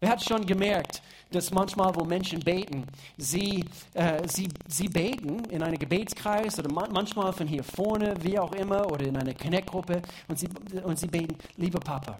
[0.00, 2.84] Wer hat schon gemerkt, dass manchmal, wo Menschen beten,
[3.16, 3.64] sie,
[3.94, 8.90] äh, sie, sie beten in einem Gebetskreis oder manchmal von hier vorne, wie auch immer,
[8.90, 10.48] oder in einer Connect-Gruppe und sie,
[10.82, 12.18] und sie beten, lieber Papa,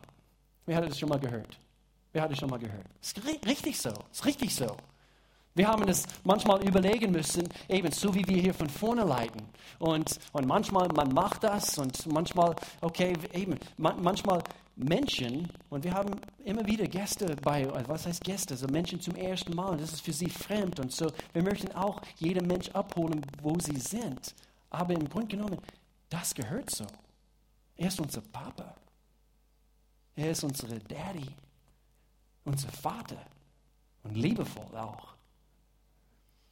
[0.69, 1.59] Wer hat das schon mal gehört?
[2.13, 2.85] Wer hat es schon mal gehört?
[3.01, 3.91] Ist richtig so.
[4.13, 4.77] Ist richtig so.
[5.59, 9.43] Wir haben es manchmal überlegen müssen, eben so wie wir hier von vorne leiten.
[9.81, 14.41] Und, und manchmal, man macht das und manchmal, okay, eben, manchmal
[14.77, 16.13] Menschen, und wir haben
[16.45, 18.57] immer wieder Gäste bei, was heißt Gäste?
[18.57, 20.79] So Menschen zum ersten Mal, das ist für sie fremd.
[20.79, 24.37] Und so, wir möchten auch jeden Mensch abholen, wo sie sind.
[24.71, 25.59] Aber im Grunde genommen,
[26.09, 26.87] das gehört so.
[27.77, 28.77] Er ist unser Papa.
[30.15, 31.35] Er ist unsere Daddy,
[32.45, 33.27] unser Vater
[34.05, 35.18] und liebevoll auch.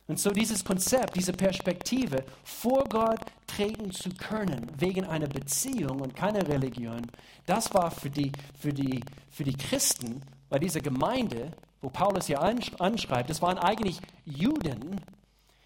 [0.09, 6.15] Und so dieses Konzept, diese Perspektive, vor Gott treten zu können wegen einer Beziehung und
[6.15, 7.03] keiner Religion,
[7.45, 12.41] das war für die, für die, für die Christen bei dieser Gemeinde, wo Paulus hier
[12.41, 15.01] anschreibt, das waren eigentlich Juden,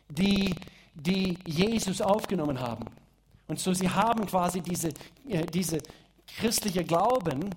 [0.09, 0.55] die,
[0.95, 2.87] die Jesus aufgenommen haben.
[3.47, 4.89] Und so sie haben quasi diese,
[5.29, 5.79] äh, diese
[6.39, 7.51] christliche Glauben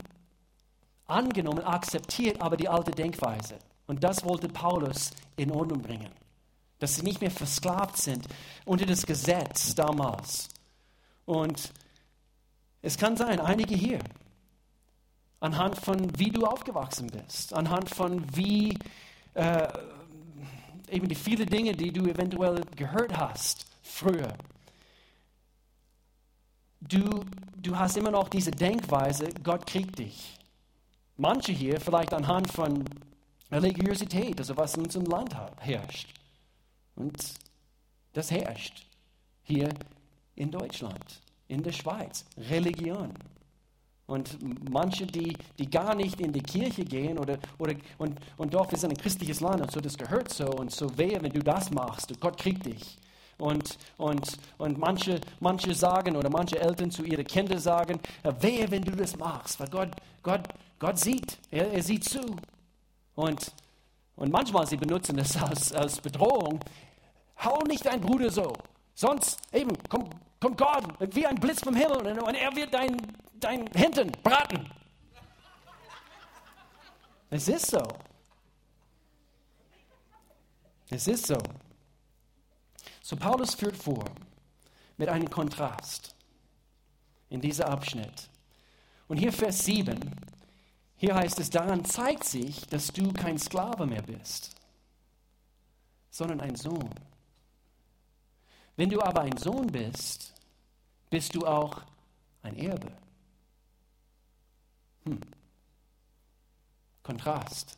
[1.06, 3.56] angenommen, akzeptiert, aber die alte Denkweise.
[3.88, 6.10] Und das wollte Paulus in Ordnung bringen.
[6.84, 8.28] Dass sie nicht mehr versklavt sind
[8.66, 10.50] unter das Gesetz damals.
[11.26, 11.72] Und
[12.82, 14.00] es kann sein, einige hier,
[15.40, 18.78] anhand von wie du aufgewachsen bist, anhand von wie
[19.34, 19.70] äh,
[20.90, 24.34] eben die vielen Dinge, die du eventuell gehört hast früher.
[26.82, 27.24] Du,
[27.56, 30.38] du hast immer noch diese Denkweise, Gott kriegt dich.
[31.16, 32.84] Manche hier vielleicht anhand von
[33.50, 36.10] Religiosität, also was in unserem Land herrscht.
[36.96, 37.18] Und
[38.14, 38.86] das herrscht
[39.44, 39.70] hier
[40.36, 42.26] in Deutschland, in der Schweiz.
[42.38, 43.14] Religion.
[44.06, 44.38] Und
[44.70, 48.78] manche, die, die gar nicht in die Kirche gehen oder, oder und, und doch, wir
[48.78, 51.72] sind ein christliches Land und so, das gehört so und so wehe, wenn du das
[51.72, 52.98] machst, Gott kriegt dich.
[53.40, 58.00] Und, und, und manche, manche sagen oder manche Eltern zu ihren Kindern sagen,
[58.40, 59.90] wehe, wenn du das machst, weil Gott,
[60.22, 60.42] Gott,
[60.78, 62.36] Gott sieht, er, er sieht zu.
[63.16, 63.52] Und,
[64.16, 66.60] und manchmal sie benutzen es als, als Bedrohung.
[67.44, 68.54] Hau nicht deinen Bruder so,
[68.94, 72.98] sonst eben kommt, kommt Gott wie ein Blitz vom Himmel und er wird dein,
[73.34, 74.70] dein Hinten braten.
[77.30, 77.82] Es ist so.
[80.90, 81.38] Es ist so.
[83.02, 84.06] So Paulus führt vor
[84.98, 86.16] mit einem Kontrast
[87.30, 88.30] in diesem Abschnitt.
[89.08, 90.00] Und hier Vers 7,
[91.04, 94.56] hier heißt es, daran zeigt sich, dass du kein Sklave mehr bist,
[96.10, 96.92] sondern ein Sohn.
[98.78, 100.34] Wenn du aber ein Sohn bist,
[101.10, 101.82] bist du auch
[102.42, 102.90] ein Erbe.
[105.04, 105.20] Hm.
[107.04, 107.78] Kontrast.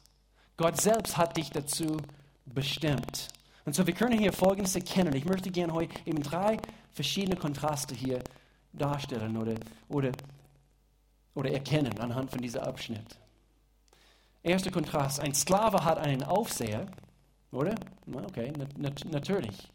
[0.55, 1.97] Gott selbst hat dich dazu
[2.45, 3.29] bestimmt.
[3.65, 5.15] Und so, wir können hier Folgendes erkennen.
[5.15, 6.57] Ich möchte gerne heute eben drei
[6.91, 8.23] verschiedene Kontraste hier
[8.71, 9.55] darstellen oder,
[9.89, 10.11] oder,
[11.35, 13.19] oder erkennen anhand von diesem Abschnitt.
[14.41, 16.87] Erster Kontrast, ein Sklave hat einen Aufseher,
[17.51, 17.75] oder?
[18.13, 19.69] Okay, nat natürlich.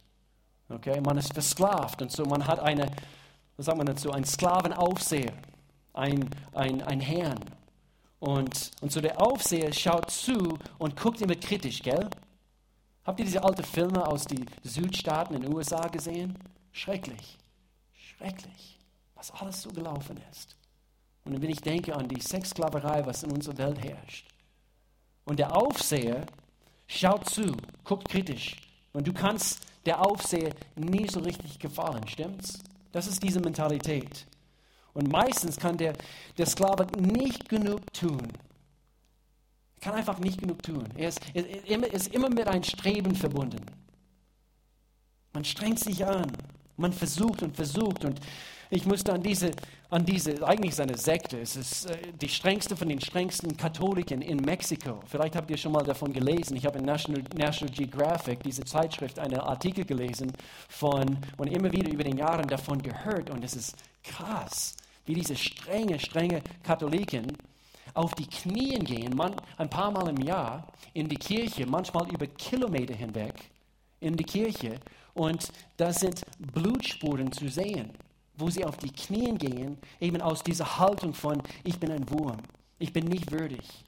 [0.68, 2.86] Okay, man ist versklavt und so man hat eine,
[3.56, 5.32] was sagt man dazu, einen Sklavenaufseher,
[5.92, 7.40] ein, ein, ein Herrn.
[8.20, 12.08] Und, und so der Aufseher schaut zu und guckt immer kritisch, gell?
[13.04, 16.38] Habt ihr diese alten Filme aus den Südstaaten in den USA gesehen?
[16.70, 17.38] Schrecklich,
[17.92, 18.78] schrecklich,
[19.14, 20.59] was alles so gelaufen ist.
[21.34, 24.26] Und wenn ich denke an die Sexsklaverei, was in unserer Welt herrscht.
[25.24, 26.26] Und der Aufseher
[26.86, 28.56] schaut zu, guckt kritisch.
[28.92, 32.58] Und du kannst der Aufseher nie so richtig gefallen, stimmt's?
[32.92, 34.26] Das ist diese Mentalität.
[34.92, 35.94] Und meistens kann der,
[36.36, 38.26] der Sklave nicht genug tun.
[39.76, 40.84] Er kann einfach nicht genug tun.
[40.96, 43.64] Er ist, er ist immer mit einem Streben verbunden.
[45.32, 46.32] Man strengt sich an.
[46.76, 48.04] Man versucht und versucht.
[48.04, 48.20] Und
[48.72, 49.50] ich musste an diese,
[49.90, 51.40] an diese eigentlich ist eine Sekte.
[51.40, 55.00] Es ist äh, die strengste von den strengsten Katholiken in Mexiko.
[55.06, 56.56] Vielleicht habt ihr schon mal davon gelesen.
[56.56, 60.32] Ich habe in National, National Geographic, diese Zeitschrift, einen Artikel gelesen
[60.68, 63.30] von, und immer wieder über den Jahren davon gehört.
[63.30, 67.36] Und es ist krass, wie diese strenge, strenge Katholiken
[67.94, 72.28] auf die Knien gehen, man, ein paar Mal im Jahr in die Kirche, manchmal über
[72.28, 73.34] Kilometer hinweg
[73.98, 74.78] in die Kirche.
[75.12, 77.90] Und da sind Blutspuren zu sehen
[78.40, 82.38] wo sie auf die Knien gehen, eben aus dieser Haltung von, ich bin ein Wurm,
[82.78, 83.84] ich bin nicht würdig.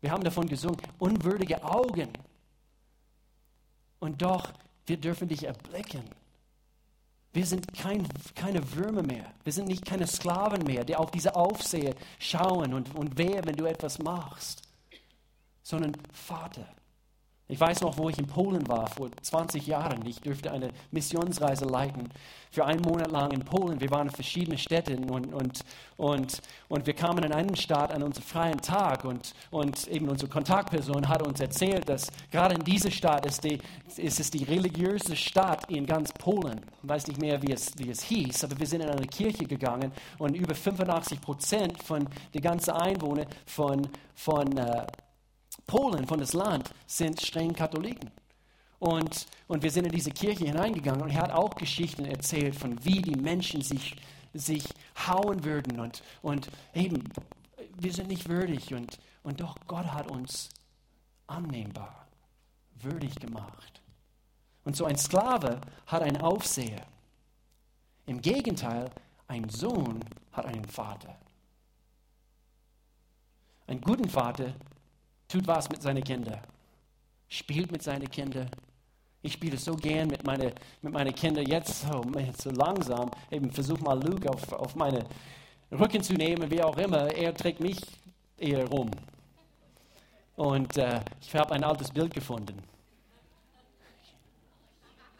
[0.00, 2.08] Wir haben davon gesungen, unwürdige Augen.
[3.98, 4.52] Und doch,
[4.86, 6.04] wir dürfen dich erblicken.
[7.32, 9.32] Wir sind kein, keine Würmer mehr.
[9.44, 13.56] Wir sind nicht keine Sklaven mehr, die auf diese Aufseher schauen und, und wehe, wenn
[13.56, 14.62] du etwas machst,
[15.62, 16.66] sondern Vater.
[17.50, 20.04] Ich weiß noch, wo ich in Polen war, vor 20 Jahren.
[20.04, 22.10] Ich durfte eine Missionsreise leiten
[22.50, 23.80] für einen Monat lang in Polen.
[23.80, 25.64] Wir waren in verschiedenen Städten und, und,
[25.96, 30.30] und, und wir kamen in einen Staat an unserem freien Tag und, und eben unsere
[30.30, 33.58] Kontaktperson hat uns erzählt, dass gerade in dieser Stadt ist, die,
[33.96, 36.60] ist es die religiöse Stadt in ganz Polen.
[36.82, 39.46] Ich weiß nicht mehr, wie es, wie es hieß, aber wir sind in eine Kirche
[39.46, 44.86] gegangen und über 85 Prozent von den ganzen Einwohnern von, von äh,
[45.68, 48.10] Polen, von das Land, sind streng Katholiken.
[48.80, 52.84] Und, und wir sind in diese Kirche hineingegangen und er hat auch Geschichten erzählt von
[52.84, 53.96] wie die Menschen sich,
[54.34, 54.64] sich
[55.06, 57.04] hauen würden und, und eben,
[57.76, 60.48] wir sind nicht würdig und, und doch Gott hat uns
[61.26, 62.06] annehmbar,
[62.80, 63.82] würdig gemacht.
[64.64, 66.86] Und so ein Sklave hat einen Aufseher.
[68.06, 68.90] Im Gegenteil,
[69.26, 70.00] ein Sohn
[70.32, 71.18] hat einen Vater.
[73.66, 74.54] Einen guten Vater
[75.28, 76.40] tut was mit seinen Kindern,
[77.28, 78.50] spielt mit seinen Kindern.
[79.20, 82.02] Ich spiele so gern mit meinen mit meine Kindern jetzt so,
[82.38, 83.10] so langsam.
[83.30, 85.04] Eben versuch mal Luke auf, auf meine
[85.72, 87.12] Rücken zu nehmen, wie auch immer.
[87.14, 87.78] Er trägt mich
[88.38, 88.90] eher rum.
[90.36, 92.62] Und äh, ich habe ein altes Bild gefunden.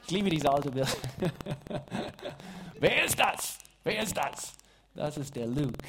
[0.05, 0.97] Ich liebe dieses alte Bild.
[2.81, 3.59] Wer ist das?
[3.83, 4.55] Wer ist das?
[4.95, 5.85] Das ist der Luke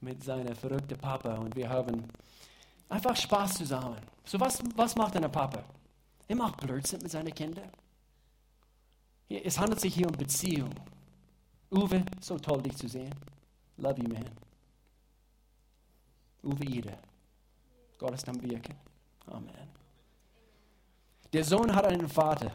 [0.00, 1.34] mit seiner verrückten Papa.
[1.34, 2.08] Und wir haben
[2.88, 3.98] Einfach Spaß zusammen.
[4.24, 5.64] So was, was macht ein Papa?
[6.28, 7.70] Er macht Blödsinn mit seinen Kindern.
[9.28, 10.74] Es handelt sich hier um Beziehung.
[11.70, 13.14] Uwe, so toll dich zu sehen.
[13.78, 14.30] Love you, man.
[16.42, 16.96] Uwe Ida.
[17.98, 18.74] Gott ist am Wirken.
[19.26, 19.68] Amen.
[21.32, 22.54] Der Sohn hat einen Vater.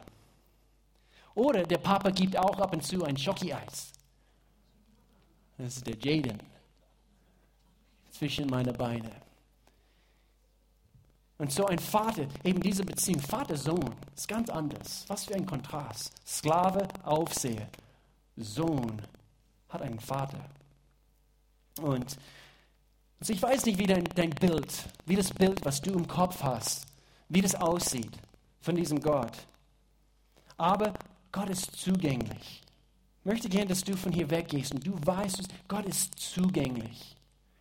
[1.36, 3.92] Oder der Papa gibt auch ab und zu ein Schoki-Eis.
[5.58, 6.42] Das ist der Jaden.
[8.12, 9.12] Zwischen meine Beine.
[11.40, 15.06] Und so ein Vater, eben diese Beziehung, Vater-Sohn, ist ganz anders.
[15.08, 16.12] Was für ein Kontrast.
[16.28, 17.70] Sklave, Aufseher,
[18.36, 19.02] Sohn
[19.70, 20.46] hat einen Vater.
[21.82, 22.18] Und
[23.22, 24.72] also ich weiß nicht, wie dein, dein Bild,
[25.06, 26.86] wie das Bild, was du im Kopf hast,
[27.30, 28.12] wie das aussieht
[28.60, 29.38] von diesem Gott.
[30.58, 30.94] Aber
[31.32, 32.62] Gott ist zugänglich.
[33.20, 37.16] Ich möchte gerne, dass du von hier weggehst und du weißt, Gott ist zugänglich.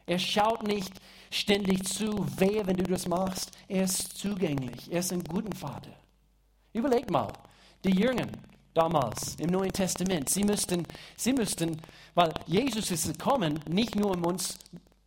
[0.07, 0.93] Er schaut nicht
[1.31, 3.51] ständig zu, wehe, wenn du das machst.
[3.69, 4.91] Er ist zugänglich.
[4.91, 5.91] Er ist ein guter Vater.
[6.73, 7.33] Überleg mal,
[7.85, 8.27] die Jünger
[8.75, 10.87] damals im Neuen Testament, sie müssten,
[11.17, 11.81] sie müssten,
[12.15, 14.59] weil Jesus ist gekommen, nicht nur um uns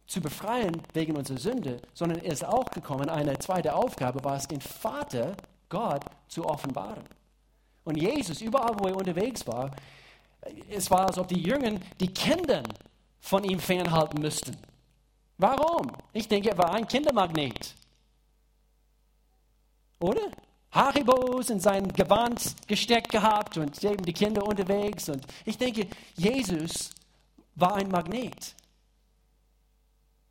[0.08, 4.48] zu befreien wegen unserer Sünde, sondern er ist auch gekommen, eine zweite Aufgabe war es,
[4.48, 5.38] den Vater,
[5.70, 7.04] Gott, zu offenbaren.
[7.86, 9.72] Und Jesus, überall wo er unterwegs war,
[10.70, 12.64] es war, als ob die Jünger die Kinder
[13.22, 14.58] von ihm fernhalten müssten.
[15.42, 15.92] Warum?
[16.14, 17.74] Ich denke, er war ein Kindermagnet.
[20.00, 20.30] Oder?
[20.72, 25.10] Haribos in sein Gewand gesteckt gehabt und eben die Kinder unterwegs.
[25.10, 26.92] Und ich denke, Jesus
[27.56, 28.54] war ein Magnet.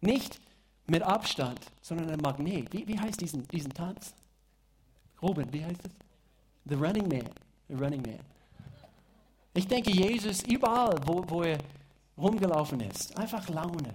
[0.00, 0.40] Nicht
[0.86, 2.72] mit Abstand, sondern ein Magnet.
[2.72, 4.14] Wie, wie heißt diesen, diesen Tanz?
[5.20, 5.92] Ruben, wie heißt es?
[6.66, 7.28] The Running Man.
[7.66, 8.20] The Running Man.
[9.54, 11.58] Ich denke, Jesus überall, wo, wo er
[12.16, 13.92] rumgelaufen ist, einfach Laune.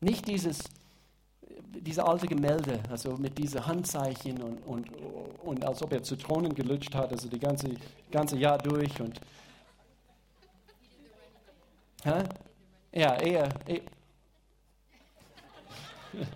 [0.00, 0.64] Nicht dieses,
[1.80, 4.88] diese alte Gemälde, also mit diesen Handzeichen und, und,
[5.42, 7.70] und als ob er Zitronen gelutscht hat, also die ganze,
[8.10, 9.00] ganze Jahr durch.
[9.00, 9.20] Und,
[12.04, 12.22] hä?
[12.92, 13.82] Ja, eher, eher.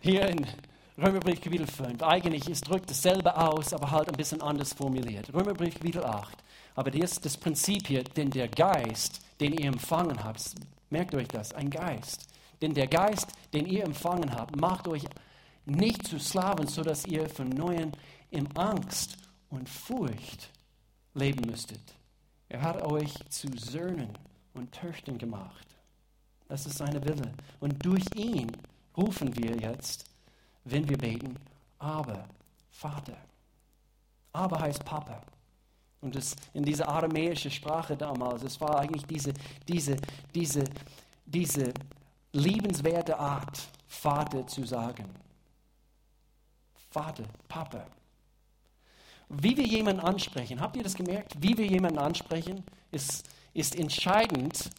[0.00, 0.46] Hier in
[0.98, 2.02] Römerbrief Kapitel 5.
[2.02, 5.32] Eigentlich, es drückt dasselbe aus, aber halt ein bisschen anders formuliert.
[5.34, 6.36] Römerbrief Kapitel 8.
[6.74, 10.54] Aber das ist das Prinzip hier, denn der Geist, den ihr empfangen habt,
[10.90, 12.28] merkt euch das, ein Geist.
[12.62, 15.04] Denn der Geist, den ihr empfangen habt, macht euch
[15.64, 17.92] nicht zu Sklaven, sodass ihr von Neuem
[18.30, 19.16] in Angst
[19.50, 20.50] und Furcht
[21.14, 21.82] leben müsstet.
[22.48, 24.10] Er hat euch zu Söhnen
[24.54, 25.66] und Töchtern gemacht.
[26.48, 27.32] Das ist seine Wille.
[27.60, 28.52] Und durch ihn
[28.96, 30.04] rufen wir jetzt,
[30.64, 31.36] wenn wir beten,
[31.78, 32.28] aber
[32.70, 33.16] Vater.
[34.32, 35.22] Aber heißt Papa.
[36.00, 39.32] Und das, in dieser aramäischen Sprache damals, es war eigentlich diese,
[39.66, 39.96] diese,
[40.34, 40.64] diese,
[41.24, 41.72] diese
[42.32, 45.06] liebenswerte Art, Vater zu sagen.
[46.90, 47.86] Vater, Papa.
[49.28, 51.34] Wie wir jemanden ansprechen, habt ihr das gemerkt?
[51.40, 54.70] Wie wir jemanden ansprechen, ist, ist entscheidend.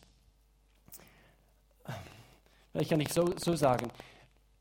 [2.72, 3.92] Vielleicht kann ich so, so sagen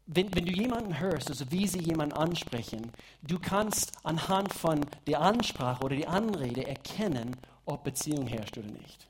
[0.06, 2.92] wenn, wenn du jemanden hörst, also wie sie jemanden ansprechen,
[3.22, 9.08] du kannst anhand von der Ansprache oder der Anrede erkennen, ob Beziehung herrscht oder nicht.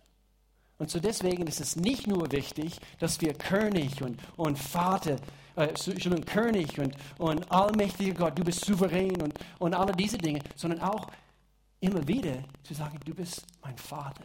[0.79, 5.17] Und so deswegen ist es nicht nur wichtig, dass wir König und, und Vater,
[5.57, 10.41] äh, Entschuldigung, König und, und allmächtiger Gott, du bist souverän und, und alle diese Dinge,
[10.55, 11.07] sondern auch
[11.81, 14.25] immer wieder zu sagen, du bist mein Vater.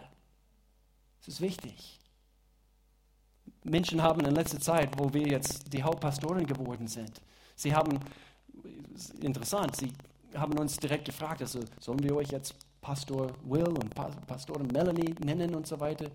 [1.19, 2.00] Das ist wichtig.
[3.63, 7.21] Menschen haben in letzter Zeit, wo wir jetzt die Hauptpastoren geworden sind,
[7.55, 7.99] sie haben,
[9.21, 9.93] interessant, sie
[10.35, 13.93] haben uns direkt gefragt, also sollen wir euch jetzt Pastor Will und
[14.27, 16.09] Pastorin Melanie nennen und so weiter?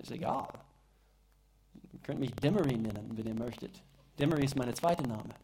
[0.00, 0.48] Ist egal.
[1.92, 3.80] Ihr könnt mich Demery nennen, wenn ihr möchtet.
[4.18, 5.34] Demery ist mein zweiter Name.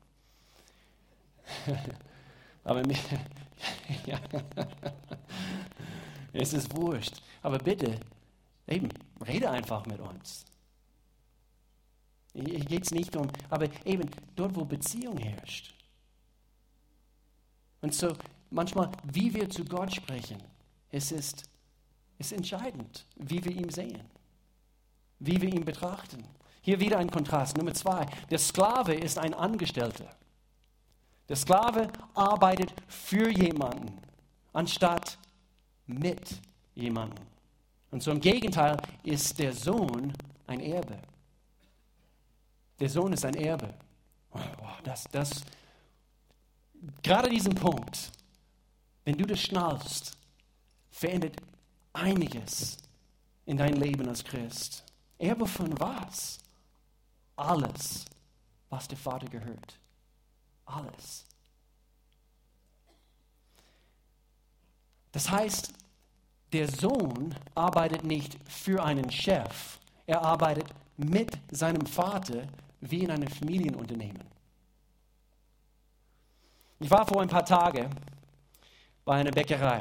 [2.65, 2.97] Aber mir,
[4.07, 4.19] ja,
[6.33, 7.23] es ist wurscht.
[7.43, 8.01] Aber bitte,
[8.67, 8.89] eben,
[9.27, 10.45] rede einfach mit uns.
[12.45, 15.75] Hier geht es nicht um, aber eben dort, wo Beziehung herrscht.
[17.81, 18.13] Und so
[18.51, 20.39] manchmal, wie wir zu Gott sprechen,
[20.91, 21.49] es ist,
[22.19, 24.03] ist entscheidend, wie wir ihn sehen,
[25.19, 26.25] wie wir ihn betrachten.
[26.61, 27.57] Hier wieder ein Kontrast.
[27.57, 30.11] Nummer zwei, der Sklave ist ein Angestellter.
[31.29, 33.99] Der Sklave arbeitet für jemanden,
[34.53, 35.19] anstatt
[35.87, 36.41] mit
[36.75, 37.25] jemandem.
[37.91, 40.13] Und so im Gegenteil ist der Sohn
[40.47, 40.99] ein Erbe.
[42.79, 43.73] Der Sohn ist ein Erbe.
[44.85, 45.43] Das, das,
[47.03, 48.13] gerade diesen Punkt,
[49.05, 50.17] wenn du das schnallst,
[50.91, 51.37] verändert
[51.93, 52.77] einiges
[53.47, 54.85] in dein Leben als Christ.
[55.19, 56.39] Erbe von was?
[57.37, 58.05] Alles,
[58.69, 59.79] was der Vater gehört.
[60.67, 61.25] Alles.
[65.13, 65.73] Das heißt,
[66.53, 72.47] der Sohn arbeitet nicht für einen Chef, er arbeitet mit seinem Vater
[72.81, 74.23] wie in einem Familienunternehmen.
[76.79, 77.89] Ich war vor ein paar Tagen
[79.05, 79.79] bei einer Bäckerei.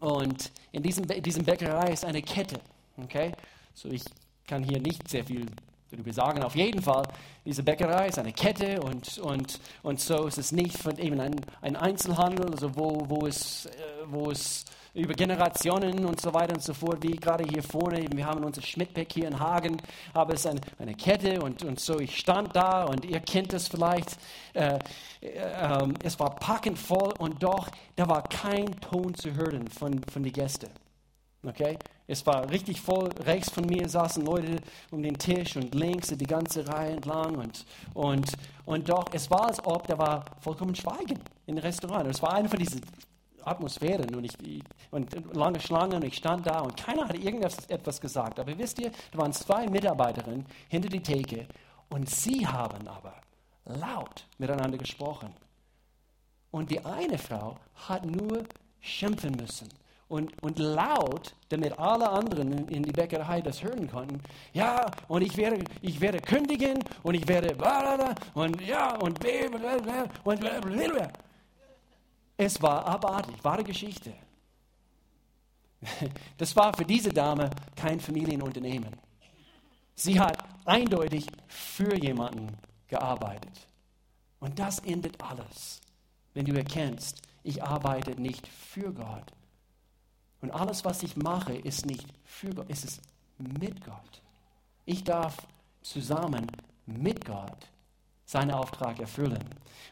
[0.00, 2.60] Und in diesem, diesem Bäckerei ist eine Kette.
[2.96, 3.32] Okay?
[3.74, 4.02] So, ich
[4.46, 5.46] kann hier nicht sehr viel
[5.90, 6.42] darüber sagen.
[6.42, 7.04] Auf jeden Fall,
[7.44, 11.36] diese Bäckerei ist eine Kette und, und, und so ist es nicht von eben ein,
[11.60, 13.70] ein Einzelhandel, also wo, wo, es, äh,
[14.06, 14.64] wo es
[14.94, 18.62] über Generationen und so weiter und so fort, wie gerade hier vorne, wir haben unser
[18.62, 19.76] Schmidtbeck hier in Hagen,
[20.12, 23.52] aber es ist eine, eine Kette und, und so, ich stand da und ihr kennt
[23.52, 24.18] es vielleicht,
[24.54, 24.78] äh,
[25.20, 30.22] äh, es war packend voll und doch, da war kein Ton zu hören von, von
[30.22, 30.70] den Gästen.
[31.46, 31.78] Okay?
[32.06, 33.08] Es war richtig voll.
[33.24, 34.56] Rechts von mir saßen Leute
[34.90, 37.36] um den Tisch und links die ganze Reihe entlang.
[37.36, 38.32] Und, und,
[38.66, 42.08] und doch, es war, als ob da war vollkommen Schweigen dem Restaurant.
[42.08, 42.80] Es war eine von diesen
[43.46, 48.38] Atmosphären und, ich, und lange Schlangen und ich stand da und keiner hat irgendetwas gesagt.
[48.38, 51.46] Aber wisst ihr, da waren zwei Mitarbeiterinnen hinter die Theke
[51.88, 53.14] und sie haben aber
[53.64, 55.34] laut miteinander gesprochen.
[56.50, 57.56] Und die eine Frau
[57.88, 58.44] hat nur
[58.80, 59.68] schimpfen müssen
[60.10, 64.20] und, und laut, damit alle anderen in die Bäckerei das hören konnten.
[64.52, 67.56] Ja, und ich werde, ich werde kündigen und ich werde
[68.34, 69.20] und ja und
[70.24, 70.42] und
[72.40, 74.14] es war abartig, wahre Geschichte.
[76.38, 78.96] Das war für diese Dame kein Familienunternehmen.
[79.94, 82.48] Sie hat eindeutig für jemanden
[82.88, 83.68] gearbeitet.
[84.40, 85.82] Und das endet alles,
[86.32, 89.32] wenn du erkennst, ich arbeite nicht für Gott.
[90.40, 93.02] Und alles, was ich mache, ist nicht für Gott, es ist
[93.36, 94.22] mit Gott.
[94.86, 95.36] Ich darf
[95.82, 96.46] zusammen
[96.86, 97.70] mit Gott
[98.30, 99.44] seinen Auftrag erfüllen.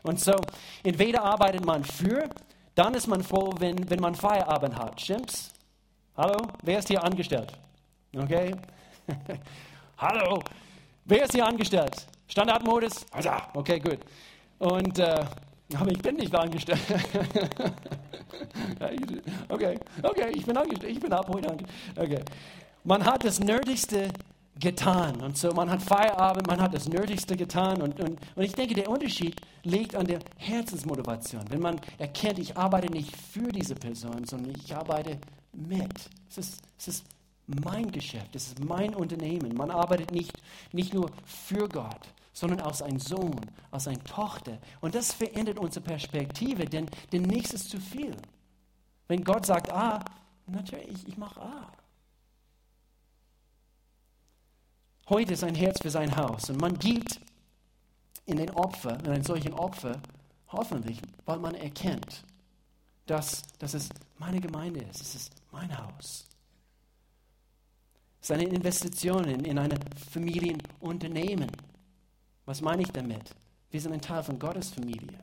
[0.05, 0.37] Und so,
[0.85, 2.29] entweder arbeitet man für,
[2.77, 5.01] dann ist man froh, wenn, wenn man Feierabend hat.
[5.01, 5.53] Stimmt's?
[6.17, 6.37] Hallo?
[6.63, 7.53] Wer ist hier angestellt?
[8.17, 8.55] Okay?
[9.99, 10.41] Hallo?
[11.05, 12.07] Wer ist hier angestellt?
[12.29, 13.07] Standardmodus?
[13.11, 13.99] Also, okay, gut.
[14.61, 15.25] Und, äh,
[15.75, 16.81] aber ich bin nicht angestellt.
[19.49, 20.93] okay, okay, ich bin angestellt.
[20.93, 21.99] Ich bin ab heute angestellt.
[21.99, 22.23] Okay.
[22.85, 24.11] Man hat das Nötigste
[24.59, 25.21] getan.
[25.21, 27.81] Und so, man hat Feierabend, man hat das Nötigste getan.
[27.83, 31.45] Und, und, und ich denke, der Unterschied liegt an der Herzensmotivation.
[31.51, 35.19] Wenn man erkennt, ich arbeite nicht für diese Person, sondern ich arbeite
[35.53, 36.11] mit.
[36.29, 37.05] Es ist, es ist
[37.47, 39.55] mein Geschäft, es ist mein Unternehmen.
[39.57, 40.33] Man arbeitet nicht,
[40.73, 43.41] nicht nur für Gott, sondern als ein Sohn,
[43.71, 44.59] als eine Tochter.
[44.81, 48.15] Und das verändert unsere Perspektive, denn, denn nichts ist zu viel.
[49.09, 50.05] Wenn Gott sagt A,
[50.47, 51.73] natürlich, ich, ich mache A.
[55.11, 57.19] Heute ist ein Herz für sein Haus und man gibt
[58.27, 60.03] in den Opfer, in einen solchen Opfer,
[60.49, 62.25] hoffentlich, weil man erkennt,
[63.07, 63.89] dass, dass es
[64.19, 66.27] meine Gemeinde ist, es ist mein Haus.
[68.21, 69.73] Es ist eine Investition in, in ein
[70.11, 71.51] Familienunternehmen.
[72.45, 73.35] Was meine ich damit?
[73.71, 75.19] Wir sind ein Teil von Gottes Familie.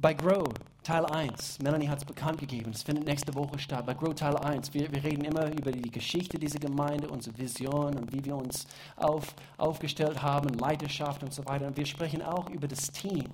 [0.00, 0.48] Bei Grow
[0.82, 3.84] Teil 1, Melanie hat es bekannt gegeben, es findet nächste Woche statt.
[3.84, 7.98] Bei Grow Teil 1, wir, wir reden immer über die Geschichte dieser Gemeinde, unsere Vision
[7.98, 11.66] und wie wir uns auf, aufgestellt haben, Leiterschaft und so weiter.
[11.66, 13.26] Und wir sprechen auch über das Team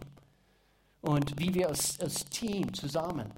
[1.02, 3.30] und wie wir als, als Team zusammen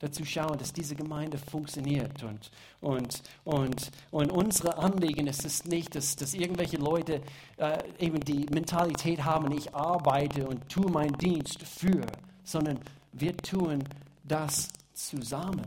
[0.00, 2.24] dazu schauen, dass diese Gemeinde funktioniert.
[2.24, 2.50] Und,
[2.80, 7.22] und, und, und unsere Anliegen ist es nicht, dass, dass irgendwelche Leute
[7.56, 12.04] äh, eben die Mentalität haben, ich arbeite und tue meinen Dienst für
[12.48, 12.78] sondern
[13.12, 13.84] wir tun
[14.24, 15.66] das zusammen,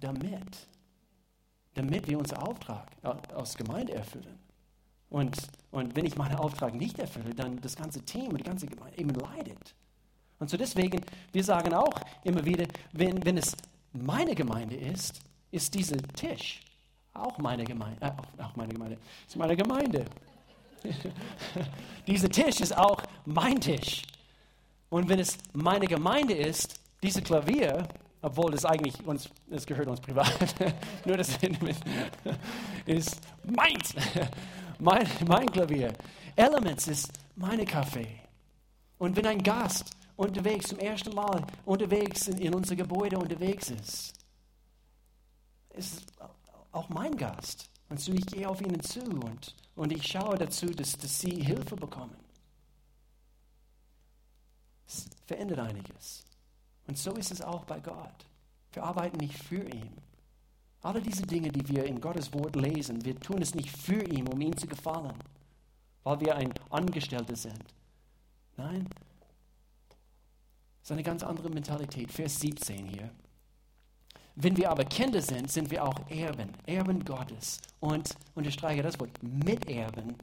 [0.00, 0.68] damit,
[1.74, 2.86] damit wir unseren Auftrag
[3.34, 4.38] aus Gemeinde erfüllen.
[5.10, 5.36] Und,
[5.70, 8.98] und wenn ich meinen Auftrag nicht erfülle, dann das ganze Team und die ganze Gemeinde
[8.98, 9.74] eben leidet.
[10.38, 11.00] Und so deswegen,
[11.32, 13.56] wir sagen auch immer wieder, wenn, wenn es
[13.92, 15.20] meine Gemeinde ist,
[15.50, 16.60] ist dieser Tisch
[17.12, 18.00] auch meine Gemeinde.
[18.00, 18.98] Äh, auch, auch meine Gemeinde.
[19.26, 20.04] Ist meine Gemeinde.
[22.06, 24.02] Dieser Tisch ist auch mein Tisch.
[24.92, 27.88] Und wenn es meine Gemeinde ist, diese Klavier,
[28.20, 30.54] obwohl es eigentlich uns, es gehört uns privat,
[31.06, 31.30] nur das
[32.84, 33.94] ist meins,
[34.78, 35.94] mein, mein Klavier.
[36.36, 38.20] Elements ist meine Kaffee.
[38.98, 44.12] Und wenn ein Gast unterwegs zum ersten Mal unterwegs in, in unser Gebäude unterwegs ist,
[45.70, 46.04] ist
[46.70, 47.70] auch mein Gast.
[47.88, 51.42] Und so ich gehe auf ihnen zu und, und ich schaue dazu, dass, dass sie
[51.42, 52.21] Hilfe bekommen.
[54.86, 56.24] Es verändert einiges.
[56.86, 58.26] Und so ist es auch bei Gott.
[58.72, 59.92] Wir arbeiten nicht für ihn.
[60.82, 64.26] Alle diese Dinge, die wir in Gottes Wort lesen, wir tun es nicht für ihn,
[64.28, 65.14] um ihm zu gefallen,
[66.02, 67.62] weil wir ein Angestellter sind.
[68.56, 68.88] Nein,
[70.82, 72.10] es ist eine ganz andere Mentalität.
[72.10, 73.10] Vers 17 hier.
[74.34, 77.60] Wenn wir aber Kinder sind, sind wir auch Erben, Erben Gottes.
[77.78, 80.16] Und unterstreiche das Wort, Miterben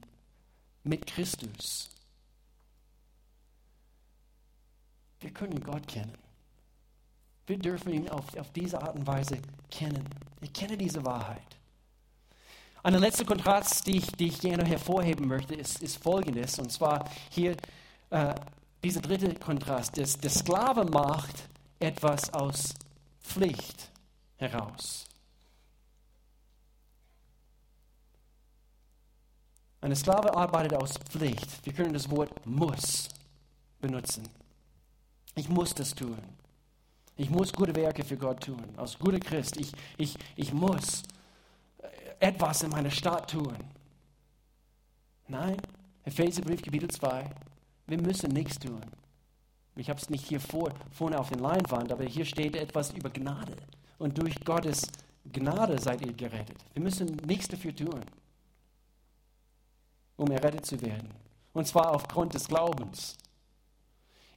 [0.84, 1.88] mit Christus.
[5.20, 6.16] Wir können Gott kennen.
[7.46, 9.38] Wir dürfen ihn auf, auf diese Art und Weise
[9.70, 10.08] kennen.
[10.40, 11.42] Ich kenne diese Wahrheit.
[12.82, 16.58] Eine letzte Kontrast, die ich, die ich gerne hervorheben möchte, ist, ist folgendes.
[16.58, 17.56] Und zwar hier
[18.08, 18.34] äh,
[18.82, 19.98] dieser dritte Kontrast.
[19.98, 21.48] Das, der Sklave macht
[21.78, 22.74] etwas aus
[23.22, 23.90] Pflicht
[24.36, 25.06] heraus.
[29.82, 31.64] Eine Sklave arbeitet aus Pflicht.
[31.64, 33.08] Wir können das Wort muss
[33.80, 34.28] benutzen.
[35.40, 36.18] Ich muss das tun.
[37.16, 38.62] Ich muss gute Werke für Gott tun.
[38.76, 41.02] Als guter Christ, ich, ich, ich muss
[42.18, 43.56] etwas in meiner Stadt tun.
[45.28, 45.56] Nein,
[46.04, 47.30] Epheserbrief, Kapitel 2,
[47.86, 48.82] wir müssen nichts tun.
[49.76, 53.08] Ich habe es nicht hier vor, vorne auf der Leinwand, aber hier steht etwas über
[53.08, 53.56] Gnade.
[53.96, 54.88] Und durch Gottes
[55.32, 56.58] Gnade seid ihr gerettet.
[56.74, 58.02] Wir müssen nichts dafür tun,
[60.18, 61.08] um errettet zu werden.
[61.54, 63.16] Und zwar aufgrund des Glaubens.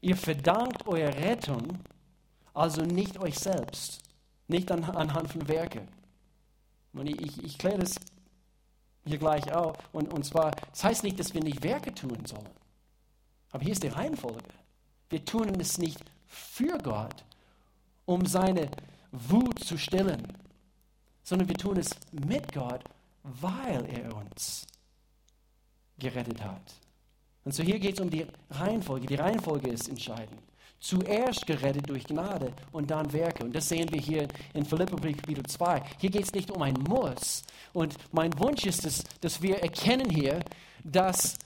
[0.03, 1.79] Ihr verdankt eure Rettung
[2.53, 4.01] also nicht euch selbst,
[4.49, 5.87] nicht an, anhand von Werke.
[6.91, 7.95] Und ich, ich, ich kläre das
[9.05, 9.77] hier gleich auf.
[9.93, 12.49] Und, und zwar, das heißt nicht, dass wir nicht Werke tun sollen.
[13.51, 14.43] Aber hier ist die Reihenfolge.
[15.09, 17.23] Wir tun es nicht für Gott,
[18.03, 18.69] um seine
[19.13, 20.27] Wut zu stillen,
[21.23, 22.83] sondern wir tun es mit Gott,
[23.23, 24.67] weil er uns
[25.97, 26.73] gerettet hat.
[27.45, 29.07] Und so hier geht es um die Reihenfolge.
[29.07, 30.39] Die Reihenfolge ist entscheidend.
[30.79, 33.43] Zuerst gerettet durch Gnade und dann Werke.
[33.45, 35.81] Und das sehen wir hier in Philipperbrief Kapitel 2.
[35.99, 37.43] Hier geht es nicht um ein Muss.
[37.71, 40.39] Und mein Wunsch ist, dass, dass wir erkennen hier,
[40.83, 41.37] dass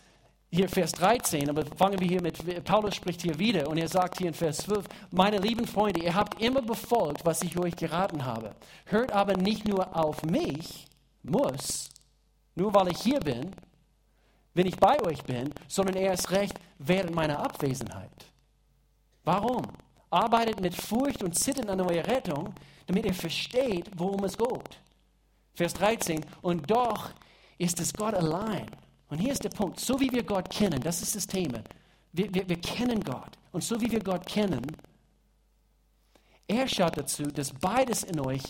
[0.50, 4.18] hier Vers 13, aber fangen wir hier mit, Paulus spricht hier wieder und er sagt
[4.18, 8.26] hier in Vers 12, meine lieben Freunde, ihr habt immer befolgt, was ich euch geraten
[8.26, 8.56] habe.
[8.86, 10.88] Hört aber nicht nur auf mich,
[11.22, 11.90] muss,
[12.56, 13.52] nur weil ich hier bin,
[14.58, 18.26] wenn ich bei euch bin, sondern erst recht während meiner Abwesenheit.
[19.24, 19.62] Warum?
[20.10, 22.56] Arbeitet mit Furcht und Zittern an eurer Rettung,
[22.88, 24.80] damit ihr versteht, worum es geht.
[25.54, 27.12] Vers 13, und doch
[27.60, 28.66] ist es Gott allein.
[29.10, 31.64] Und hier ist der Punkt, so wie wir Gott kennen, das ist das Thema.
[32.12, 33.38] Wir, wir, wir kennen Gott.
[33.52, 34.66] Und so wie wir Gott kennen,
[36.48, 38.44] er schaut dazu, dass beides in euch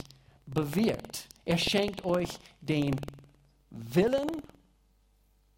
[0.46, 1.28] bewirkt.
[1.44, 2.30] Er schenkt euch
[2.62, 2.96] den
[3.72, 4.28] Willen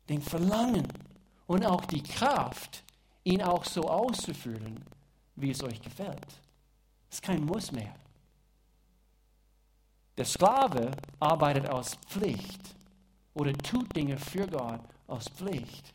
[0.09, 0.87] den Verlangen
[1.47, 2.83] und auch die Kraft,
[3.23, 4.83] ihn auch so auszuführen,
[5.35, 6.25] wie es euch gefällt.
[7.09, 7.95] Das ist kein Muss mehr.
[10.17, 12.75] Der Sklave arbeitet aus Pflicht
[13.33, 15.93] oder tut Dinge für Gott aus Pflicht.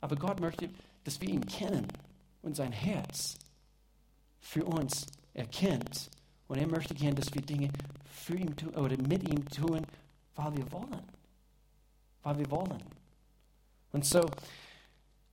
[0.00, 0.68] Aber Gott möchte,
[1.04, 1.88] dass wir ihn kennen
[2.42, 3.36] und sein Herz
[4.38, 6.10] für uns erkennt.
[6.48, 7.70] Und er möchte gerne, dass wir Dinge
[8.04, 9.86] für ihn tun oder mit ihm tun,
[10.34, 11.15] weil wir wollen.
[12.26, 12.82] Weil wir wollen.
[13.92, 14.20] Und so,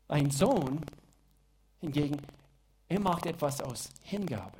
[0.09, 0.79] ein Sohn
[1.81, 2.21] hingegen,
[2.87, 4.59] er macht etwas aus Hingabe.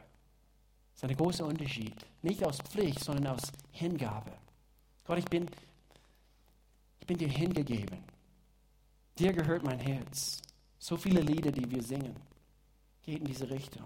[0.95, 1.93] Das ist ein großer Unterschied.
[2.23, 4.31] Nicht aus Pflicht, sondern aus Hingabe.
[5.05, 5.47] Gott, ich bin,
[6.99, 7.99] ich bin dir hingegeben.
[9.19, 10.41] Dir gehört mein Herz.
[10.79, 12.15] So viele Lieder, die wir singen,
[13.03, 13.85] geht in diese Richtung.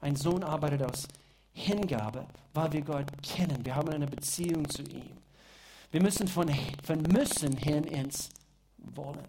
[0.00, 1.08] Ein Sohn arbeitet aus
[1.52, 3.64] Hingabe, weil wir Gott kennen.
[3.64, 5.25] Wir haben eine Beziehung zu ihm.
[5.90, 8.30] Wir müssen von, von müssen hin ins
[8.78, 9.26] wollen.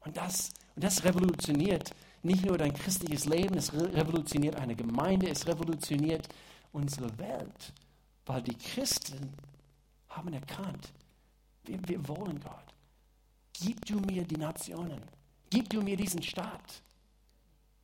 [0.00, 5.46] Und das, und das revolutioniert nicht nur dein christliches Leben, es revolutioniert eine Gemeinde, es
[5.46, 6.28] revolutioniert
[6.72, 7.72] unsere Welt,
[8.26, 9.32] weil die Christen
[10.08, 10.92] haben erkannt,
[11.64, 12.74] wir, wir wollen Gott.
[13.52, 15.02] Gib du mir die Nationen,
[15.50, 16.82] gib du mir diesen Staat.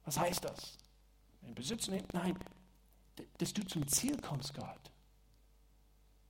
[0.05, 0.77] Was heißt das?
[1.43, 2.07] In Besitz nehmen?
[2.13, 2.39] Nein,
[3.39, 4.91] dass du zum Ziel kommst, Gott.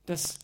[0.05, 0.37] Dass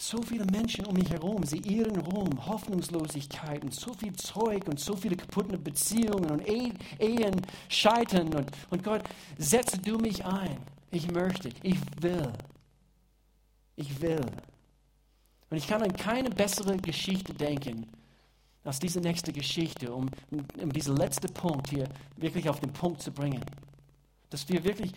[0.00, 4.78] so viele Menschen um mich herum, sie irren rum, Hoffnungslosigkeit und so viel Zeug und
[4.78, 8.32] so viele kaputte Beziehungen und Ehen scheitern.
[8.32, 9.02] Und, und Gott,
[9.38, 10.56] setze du mich ein.
[10.92, 12.32] Ich möchte, ich will.
[13.74, 14.24] Ich will.
[15.50, 17.86] Und ich kann an keine bessere Geschichte denken
[18.62, 20.10] als diese nächste Geschichte, um,
[20.60, 23.44] um diesen letzten Punkt hier wirklich auf den Punkt zu bringen.
[24.30, 24.92] Dass wir wirklich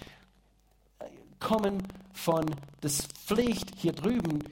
[1.39, 1.81] kommen
[2.13, 2.45] von
[2.83, 4.43] der Pflicht hier drüben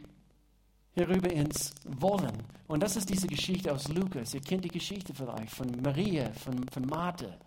[1.00, 2.44] hierüber ins Wollen.
[2.68, 4.34] Und das ist diese Geschichte aus Lukas.
[4.34, 7.38] Ihr kennt die Geschichte vielleicht von Maria, von, von Martha.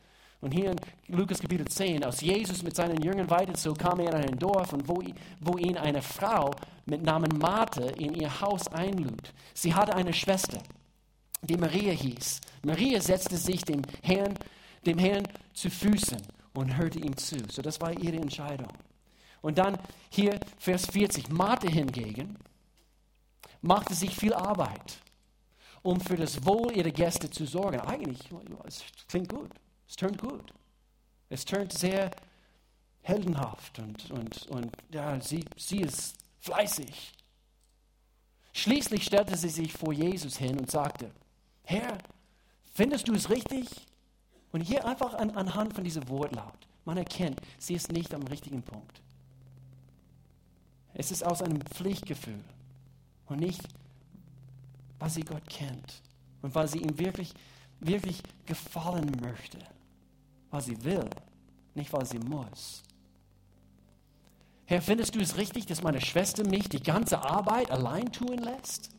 [0.41, 4.31] Und hier in Lukas Kapitel 10, als Jesus mit seinen Jüngern weiterzog, kam er in
[4.31, 5.01] ein Dorf, und wo,
[5.41, 6.51] wo ihn eine Frau
[6.87, 9.33] mit Namen Martha in ihr Haus einlud.
[9.55, 10.61] Sie hatte eine Schwester,
[11.43, 12.41] die Maria hieß.
[12.65, 14.35] Maria setzte sich dem Herrn,
[14.85, 16.21] dem Herrn zu Füßen
[16.55, 17.37] und hörte ihm zu.
[17.49, 18.73] So das war ihre Entscheidung.
[19.43, 19.79] Und dann
[20.11, 21.31] hier Vers 40.
[21.31, 22.37] Martha hingegen,
[23.63, 24.99] machte sich viel Arbeit,
[25.83, 27.81] um für das Wohl ihrer Gäste zu sorgen.
[27.81, 28.19] Eigentlich,
[28.67, 29.51] es klingt gut,
[29.89, 30.53] es tönt gut.
[31.29, 32.11] Es tönt sehr
[33.01, 37.13] heldenhaft und, und, und ja, sie, sie ist fleißig.
[38.53, 41.11] Schließlich stellte sie sich vor Jesus hin und sagte,
[41.65, 41.97] Herr,
[42.75, 43.67] findest du es richtig?
[44.53, 48.63] Und hier einfach an, anhand von diesem Wortlaut, man erkennt, sie ist nicht am richtigen
[48.63, 49.01] Punkt.
[50.93, 52.45] Es ist aus einem Pflichtgefühl
[53.33, 53.63] und nicht,
[54.99, 56.03] weil sie Gott kennt
[56.43, 57.33] und weil sie ihm wirklich,
[57.81, 59.59] wirklich gefallen möchte,
[60.51, 61.09] weil sie will,
[61.75, 62.83] nicht weil sie muss.
[64.67, 68.91] Herr, findest du es richtig, dass meine Schwester mich die ganze Arbeit allein tun lässt?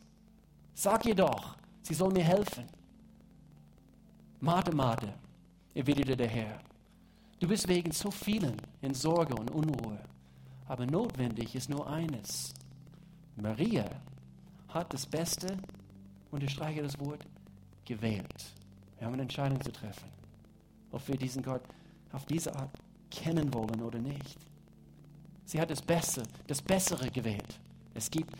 [0.76, 2.66] Sag ihr doch, sie soll mir helfen.
[4.40, 5.14] Mate, Mate,
[5.74, 6.60] erwiderte der Herr,
[7.40, 10.00] du bist wegen so vielen in Sorge und Unruhe,
[10.68, 12.54] aber notwendig ist nur eines.
[13.36, 13.90] Maria
[14.74, 15.58] hat das Beste,
[16.32, 17.26] unterstreiche das Wort,
[17.86, 18.54] gewählt.
[18.98, 20.10] Wir haben eine Entscheidung zu treffen,
[20.92, 21.64] ob wir diesen Gott
[22.12, 22.72] auf diese Art
[23.12, 24.38] kennen wollen oder nicht.
[25.46, 27.60] Sie hat das Beste, das Bessere gewählt.
[27.94, 28.34] Es gibt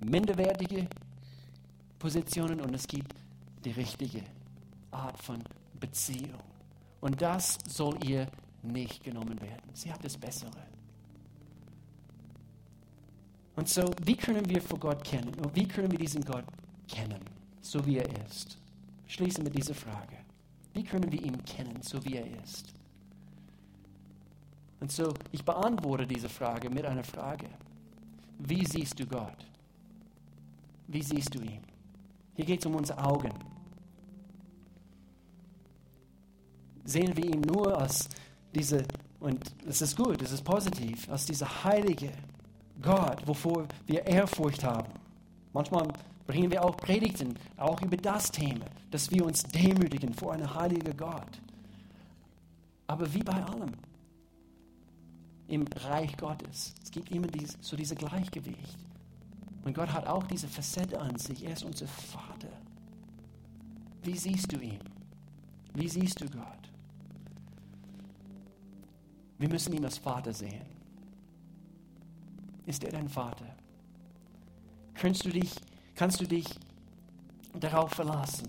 [0.00, 0.88] minderwertige
[1.98, 3.14] Positionen und es gibt
[3.64, 4.22] die richtige
[4.90, 5.42] Art von
[5.78, 6.42] Beziehung.
[7.00, 8.26] Und das soll ihr
[8.62, 9.70] nicht genommen werden.
[9.72, 10.77] Sie hat das Bessere.
[13.58, 15.34] Und so, wie können wir vor Gott kennen?
[15.42, 16.44] Und wie können wir diesen Gott
[16.86, 17.18] kennen,
[17.60, 18.56] so wie er ist?
[19.08, 20.16] Schließen mit dieser Frage.
[20.74, 22.72] Wie können wir ihn kennen, so wie er ist?
[24.78, 27.46] Und so, ich beantworte diese Frage mit einer Frage.
[28.38, 29.44] Wie siehst du Gott?
[30.86, 31.62] Wie siehst du ihn?
[32.36, 33.34] Hier geht es um unsere Augen.
[36.84, 38.08] Sehen wir ihn nur als
[38.54, 38.84] diese,
[39.18, 42.12] und es ist gut, es ist positiv, als dieser heilige
[42.80, 44.92] Gott, wovor wir Ehrfurcht haben.
[45.52, 45.88] Manchmal
[46.26, 50.96] bringen wir auch Predigten, auch über das Thema, dass wir uns demütigen vor einem heiligen
[50.96, 51.40] Gott.
[52.86, 53.72] Aber wie bei allem
[55.48, 58.78] im Reich Gottes, es gibt immer dies, so dieses Gleichgewicht.
[59.64, 61.44] Und Gott hat auch diese Facette an sich.
[61.44, 62.48] Er ist unser Vater.
[64.02, 64.78] Wie siehst du ihn?
[65.74, 66.44] Wie siehst du Gott?
[69.38, 70.77] Wir müssen ihn als Vater sehen.
[72.68, 73.46] Ist er dein Vater?
[74.94, 75.50] Kannst du dich
[75.98, 76.46] kannst du dich
[77.58, 78.46] darauf verlassen,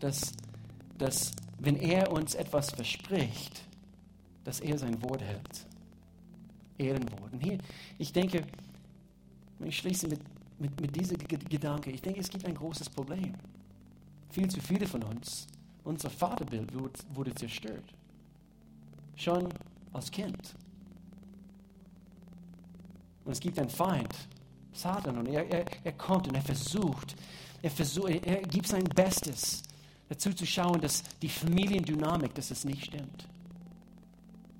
[0.00, 0.32] dass,
[0.98, 3.62] dass wenn er uns etwas verspricht,
[4.42, 5.66] dass er sein Wort hält.
[6.76, 7.32] Ehrenwort.
[7.32, 7.58] Und hier,
[7.98, 8.44] ich denke,
[9.60, 10.20] ich schließe mit,
[10.58, 13.34] mit, mit diesem Gedanke, ich denke, es gibt ein großes Problem.
[14.30, 15.46] Viel zu viele von uns,
[15.84, 17.94] unser Vaterbild wurde, wurde zerstört.
[19.14, 19.48] Schon
[19.92, 20.56] als Kind.
[23.28, 24.14] Und es gibt einen Feind,
[24.72, 25.18] Satan.
[25.18, 27.14] Und er, er, er kommt und er versucht,
[27.60, 29.62] er, versucht, er, gibt sein Bestes,
[30.08, 33.28] dazu zu schauen, dass die Familiendynamik, dass es nicht stimmt.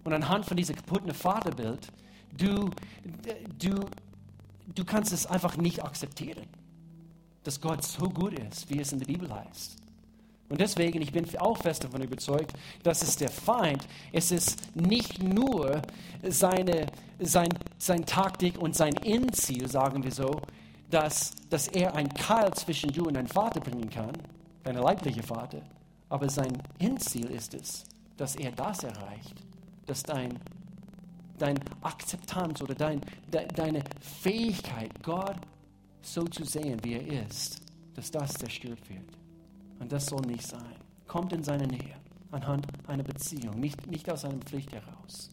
[0.05, 1.89] Und anhand von diesem kaputten Vaterbild,
[2.37, 2.69] du,
[3.59, 3.81] du,
[4.75, 6.47] du kannst es einfach nicht akzeptieren,
[7.45, 9.77] dass Gott so gut ist, wie es in der Bibel heißt.
[10.49, 15.23] Und deswegen, ich bin auch fest davon überzeugt, dass es der Feind, es ist nicht
[15.23, 15.83] nur
[16.23, 16.87] seine,
[17.21, 20.41] sein, sein Taktik und sein Endziel, sagen wir so,
[20.91, 24.13] dass, dass er ein Keil zwischen du und dein Vater bringen kann,
[24.65, 25.61] dein leiblicher Vater,
[26.09, 27.85] aber sein Endziel ist es,
[28.17, 29.35] dass er das erreicht,
[29.85, 30.39] dass dein,
[31.39, 35.37] dein Akzeptanz oder dein, de, deine Fähigkeit, Gott
[36.01, 37.61] so zu sehen, wie er ist,
[37.95, 39.18] dass das zerstört wird.
[39.79, 40.75] Und das soll nicht sein.
[41.07, 41.95] Kommt in seine Nähe
[42.31, 45.31] anhand einer Beziehung, nicht, nicht aus einer Pflicht heraus.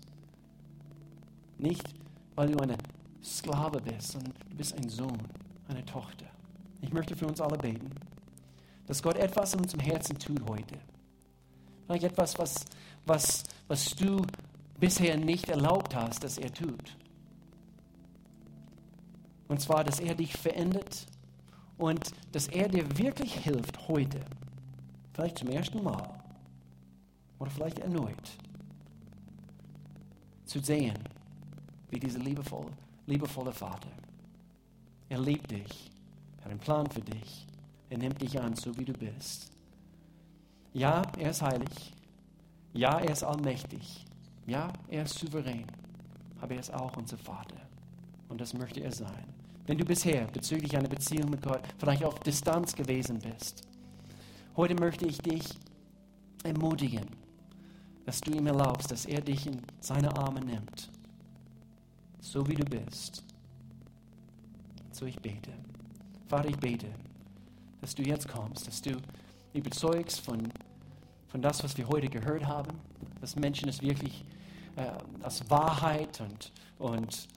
[1.57, 1.83] Nicht,
[2.35, 2.77] weil du eine
[3.23, 5.17] Sklave bist, sondern du bist ein Sohn,
[5.67, 6.25] eine Tochter.
[6.81, 7.89] Ich möchte für uns alle beten,
[8.87, 10.77] dass Gott etwas in unserem Herzen tut heute.
[11.85, 12.65] Vielleicht etwas, was,
[13.05, 14.21] was, was du
[14.79, 16.95] bisher nicht erlaubt hast, dass er tut.
[19.47, 21.05] Und zwar, dass er dich verändert
[21.77, 24.19] und dass er dir wirklich hilft heute,
[25.13, 26.23] vielleicht zum ersten Mal
[27.39, 28.37] oder vielleicht erneut,
[30.45, 30.97] zu sehen,
[31.89, 32.71] wie dieser liebevolle,
[33.07, 33.89] liebevolle Vater.
[35.09, 35.91] Er liebt dich,
[36.37, 37.45] er hat einen Plan für dich,
[37.89, 39.51] er nimmt dich an, so wie du bist.
[40.73, 41.93] Ja, er ist heilig.
[42.73, 44.05] Ja, er ist allmächtig.
[44.45, 45.65] Ja, er ist souverän.
[46.41, 47.55] Aber er ist auch unser Vater.
[48.27, 49.34] Und das möchte er sein.
[49.67, 53.63] Wenn du bisher bezüglich einer Beziehung mit Gott vielleicht auf Distanz gewesen bist,
[54.55, 55.43] heute möchte ich dich
[56.43, 57.07] ermutigen,
[58.05, 60.91] dass du ihm erlaubst, dass er dich in seine Arme nimmt,
[62.19, 63.23] so wie du bist.
[64.91, 65.51] So ich bete.
[66.27, 66.87] Vater, ich bete,
[67.81, 68.91] dass du jetzt kommst, dass du
[69.53, 70.47] überzeugst von,
[71.27, 72.77] von das, was wir heute gehört haben,
[73.19, 74.23] dass Menschen es wirklich
[74.75, 74.91] äh,
[75.23, 77.27] als Wahrheit und, und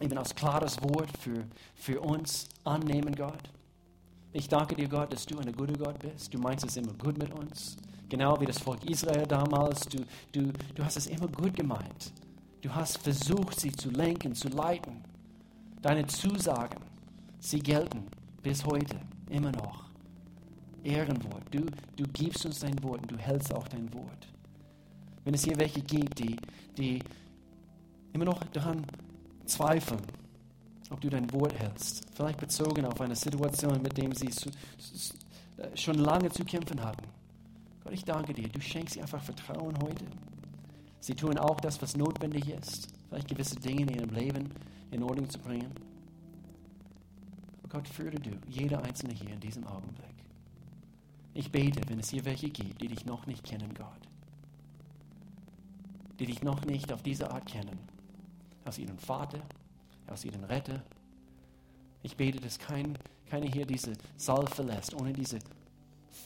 [0.00, 1.44] eben als klares Wort für,
[1.74, 3.50] für uns annehmen, Gott.
[4.32, 6.32] Ich danke dir, Gott, dass du ein guter Gott bist.
[6.34, 7.76] Du meinst es immer gut mit uns.
[8.08, 9.80] Genau wie das Volk Israel damals.
[9.88, 12.12] Du, du, du hast es immer gut gemeint.
[12.60, 15.02] Du hast versucht, sie zu lenken, zu leiten.
[15.80, 16.80] Deine Zusagen,
[17.38, 18.06] sie gelten
[18.42, 18.96] bis heute
[19.30, 19.84] immer noch.
[20.84, 21.42] Ehrenwort.
[21.50, 21.66] Du,
[21.96, 24.28] du gibst uns dein Wort und du hältst auch dein Wort.
[25.24, 26.36] Wenn es hier welche gibt, die,
[26.76, 27.00] die
[28.12, 28.86] immer noch daran
[29.46, 30.02] zweifeln,
[30.90, 32.06] ob du dein Wort hältst.
[32.14, 37.06] Vielleicht bezogen auf eine Situation, mit der sie äh, schon lange zu kämpfen hatten.
[37.82, 38.48] Gott, ich danke dir.
[38.48, 40.04] Du schenkst sie einfach Vertrauen heute.
[41.00, 42.88] Sie tun auch das, was notwendig ist.
[43.08, 44.50] Vielleicht gewisse Dinge in ihrem Leben
[44.90, 45.72] in Ordnung zu bringen.
[47.68, 50.06] Gott, führe du jeder Einzelne hier in diesem Augenblick.
[51.34, 54.08] Ich bete, wenn es hier welche gibt, die dich noch nicht kennen, Gott.
[56.18, 57.78] Die dich noch nicht auf diese Art kennen
[58.66, 59.40] aus ihrem Vater,
[60.08, 60.82] aus ihrem Retter.
[62.02, 65.38] Ich bete, dass kein, keiner hier diese Saal verlässt, ohne diese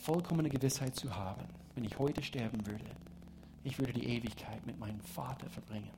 [0.03, 1.45] vollkommene Gewissheit zu haben.
[1.75, 2.85] Wenn ich heute sterben würde,
[3.65, 5.91] ich würde die Ewigkeit mit meinem Vater verbringen.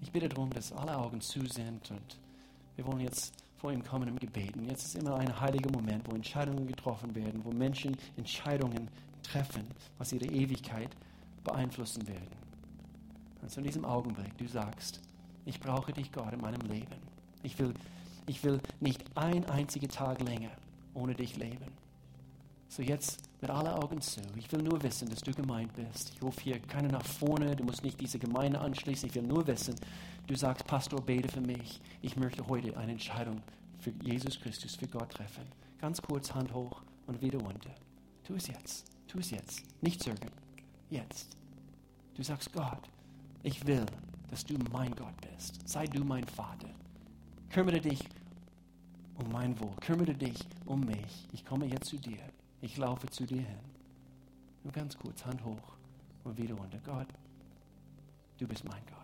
[0.00, 2.18] Ich bitte darum, dass alle Augen zu sind und
[2.76, 4.64] wir wollen jetzt vor ihm kommen im Gebeten.
[4.64, 8.88] Jetzt ist immer ein heiliger Moment, wo Entscheidungen getroffen werden, wo Menschen Entscheidungen
[9.22, 9.64] treffen,
[9.98, 10.90] was ihre Ewigkeit
[11.44, 12.51] beeinflussen werden.
[13.42, 15.00] Und so in diesem Augenblick, du sagst,
[15.44, 16.96] ich brauche dich, Gott, in meinem Leben.
[17.42, 17.74] Ich will,
[18.26, 20.50] ich will nicht ein einziger Tag länger
[20.94, 21.72] ohne dich leben.
[22.68, 24.22] So jetzt mit aller Augen zu.
[24.36, 26.12] Ich will nur wissen, dass du gemeint bist.
[26.14, 27.54] Ich rufe hier keiner nach vorne.
[27.54, 29.08] Du musst nicht diese Gemeinde anschließen.
[29.08, 29.74] Ich will nur wissen,
[30.26, 31.80] du sagst, Pastor, bete für mich.
[32.00, 33.42] Ich möchte heute eine Entscheidung
[33.78, 35.44] für Jesus Christus, für Gott treffen.
[35.80, 37.74] Ganz kurz, Hand hoch und wieder runter.
[38.24, 38.86] Tu es jetzt.
[39.08, 39.62] Tu es jetzt.
[39.82, 40.30] Nicht zögern.
[40.88, 41.36] Jetzt.
[42.14, 42.88] Du sagst, Gott,
[43.42, 43.84] ich will,
[44.30, 45.68] dass du mein Gott bist.
[45.68, 46.68] Sei du mein Vater.
[47.50, 48.02] Kümmere dich
[49.18, 49.74] um mein Wohl.
[49.80, 51.28] Kümmere dich um mich.
[51.32, 52.18] Ich komme jetzt zu dir.
[52.60, 53.58] Ich laufe zu dir hin.
[54.64, 55.76] Nur ganz kurz, Hand hoch
[56.24, 56.78] und wieder runter.
[56.84, 57.08] Gott,
[58.38, 58.98] du bist mein Gott.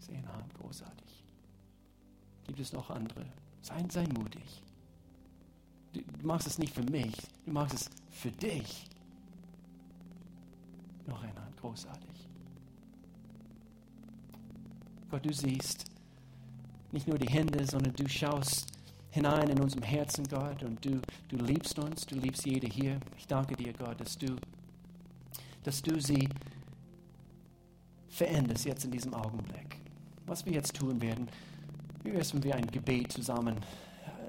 [0.00, 1.24] Sehen Hand, großartig.
[2.44, 3.24] Gibt es noch andere?
[3.62, 4.62] Sei, sei mutig.
[5.92, 8.88] Du, du machst es nicht für mich, du machst es für dich.
[11.06, 12.28] Noch Hand, großartig.
[15.10, 15.84] Gott, du siehst
[16.92, 18.72] nicht nur die Hände, sondern du schaust
[19.10, 23.00] hinein in unserem Herzen, Gott, und du, du liebst uns, du liebst jede hier.
[23.16, 24.36] Ich danke dir, Gott, dass du,
[25.62, 26.28] dass du sie
[28.08, 29.76] veränderst jetzt in diesem Augenblick.
[30.26, 31.28] Was wir jetzt tun werden,
[32.04, 33.56] es, wenn wir ein Gebet zusammen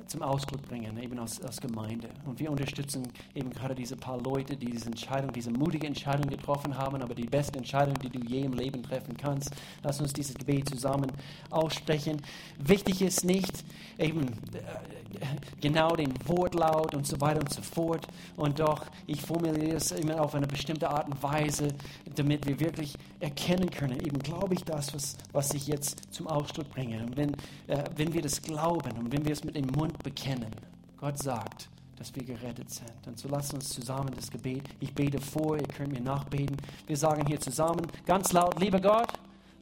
[0.08, 2.10] zum Ausdruck bringen, eben als, als Gemeinde.
[2.26, 3.04] Und wir unterstützen
[3.36, 7.26] eben gerade diese paar Leute, die diese Entscheidung, diese mutige Entscheidung getroffen haben, aber die
[7.26, 9.52] beste Entscheidung, die du je im Leben treffen kannst.
[9.84, 11.12] Lass uns dieses Gebet zusammen
[11.50, 12.22] aussprechen.
[12.58, 13.64] Wichtig ist nicht
[13.98, 15.26] eben äh,
[15.62, 18.08] genau den Wortlaut und so weiter und so fort.
[18.36, 21.70] Und doch, ich formuliere es immer auf eine bestimmte Art und Weise,
[22.16, 26.70] damit wir wirklich erkennen können, eben glaube ich das, was, was ich jetzt zum Ausdruck
[26.70, 27.04] bringe.
[27.04, 27.34] Und wenn,
[27.68, 30.52] äh, wenn wir das glauben und wenn wir es mit dem Mund bekennen.
[30.98, 33.08] Gott sagt, dass wir gerettet sind.
[33.08, 34.64] Und so lasst uns zusammen das Gebet.
[34.80, 36.58] Ich bete vor, ihr könnt mir nachbeten.
[36.86, 39.12] Wir sagen hier zusammen ganz laut, lieber Gott,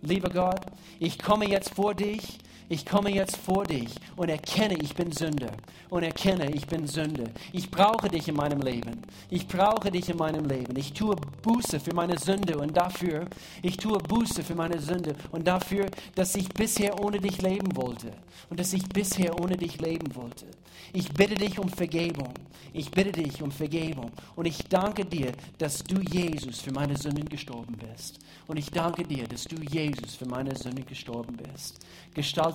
[0.02, 0.62] lieber Gott,
[1.00, 5.52] ich komme jetzt vor dich ich komme jetzt vor dich und erkenne, ich bin Sünder
[5.90, 7.26] und erkenne, ich bin Sünde.
[7.54, 9.02] Ich brauche dich in meinem Leben.
[9.30, 10.76] Ich brauche dich in meinem Leben.
[10.76, 13.28] Ich tue Buße für meine Sünde und dafür,
[13.62, 15.86] ich tue Buße für meine Sünde und dafür,
[16.16, 18.12] dass ich bisher ohne dich leben wollte
[18.50, 20.46] und dass ich bisher ohne dich leben wollte.
[20.94, 22.34] Ich bitte dich um Vergebung.
[22.74, 24.12] Ich bitte dich um Vergebung.
[24.36, 28.20] Und ich danke dir, dass du Jesus für meine Sünden gestorben bist.
[28.48, 31.86] Und ich danke dir, dass du Jesus für meine Sünden gestorben bist.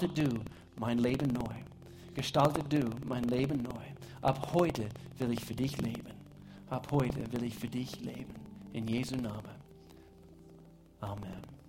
[0.01, 0.40] Gestalte du
[0.76, 1.55] mein Leben neu.
[2.14, 3.84] Gestalte du mein Leben neu.
[4.22, 4.88] Ab heute
[5.18, 6.14] will ich für dich leben.
[6.70, 8.34] Ab heute will ich für dich leben.
[8.72, 9.61] In Jesu Namen.
[11.03, 11.59] Amen.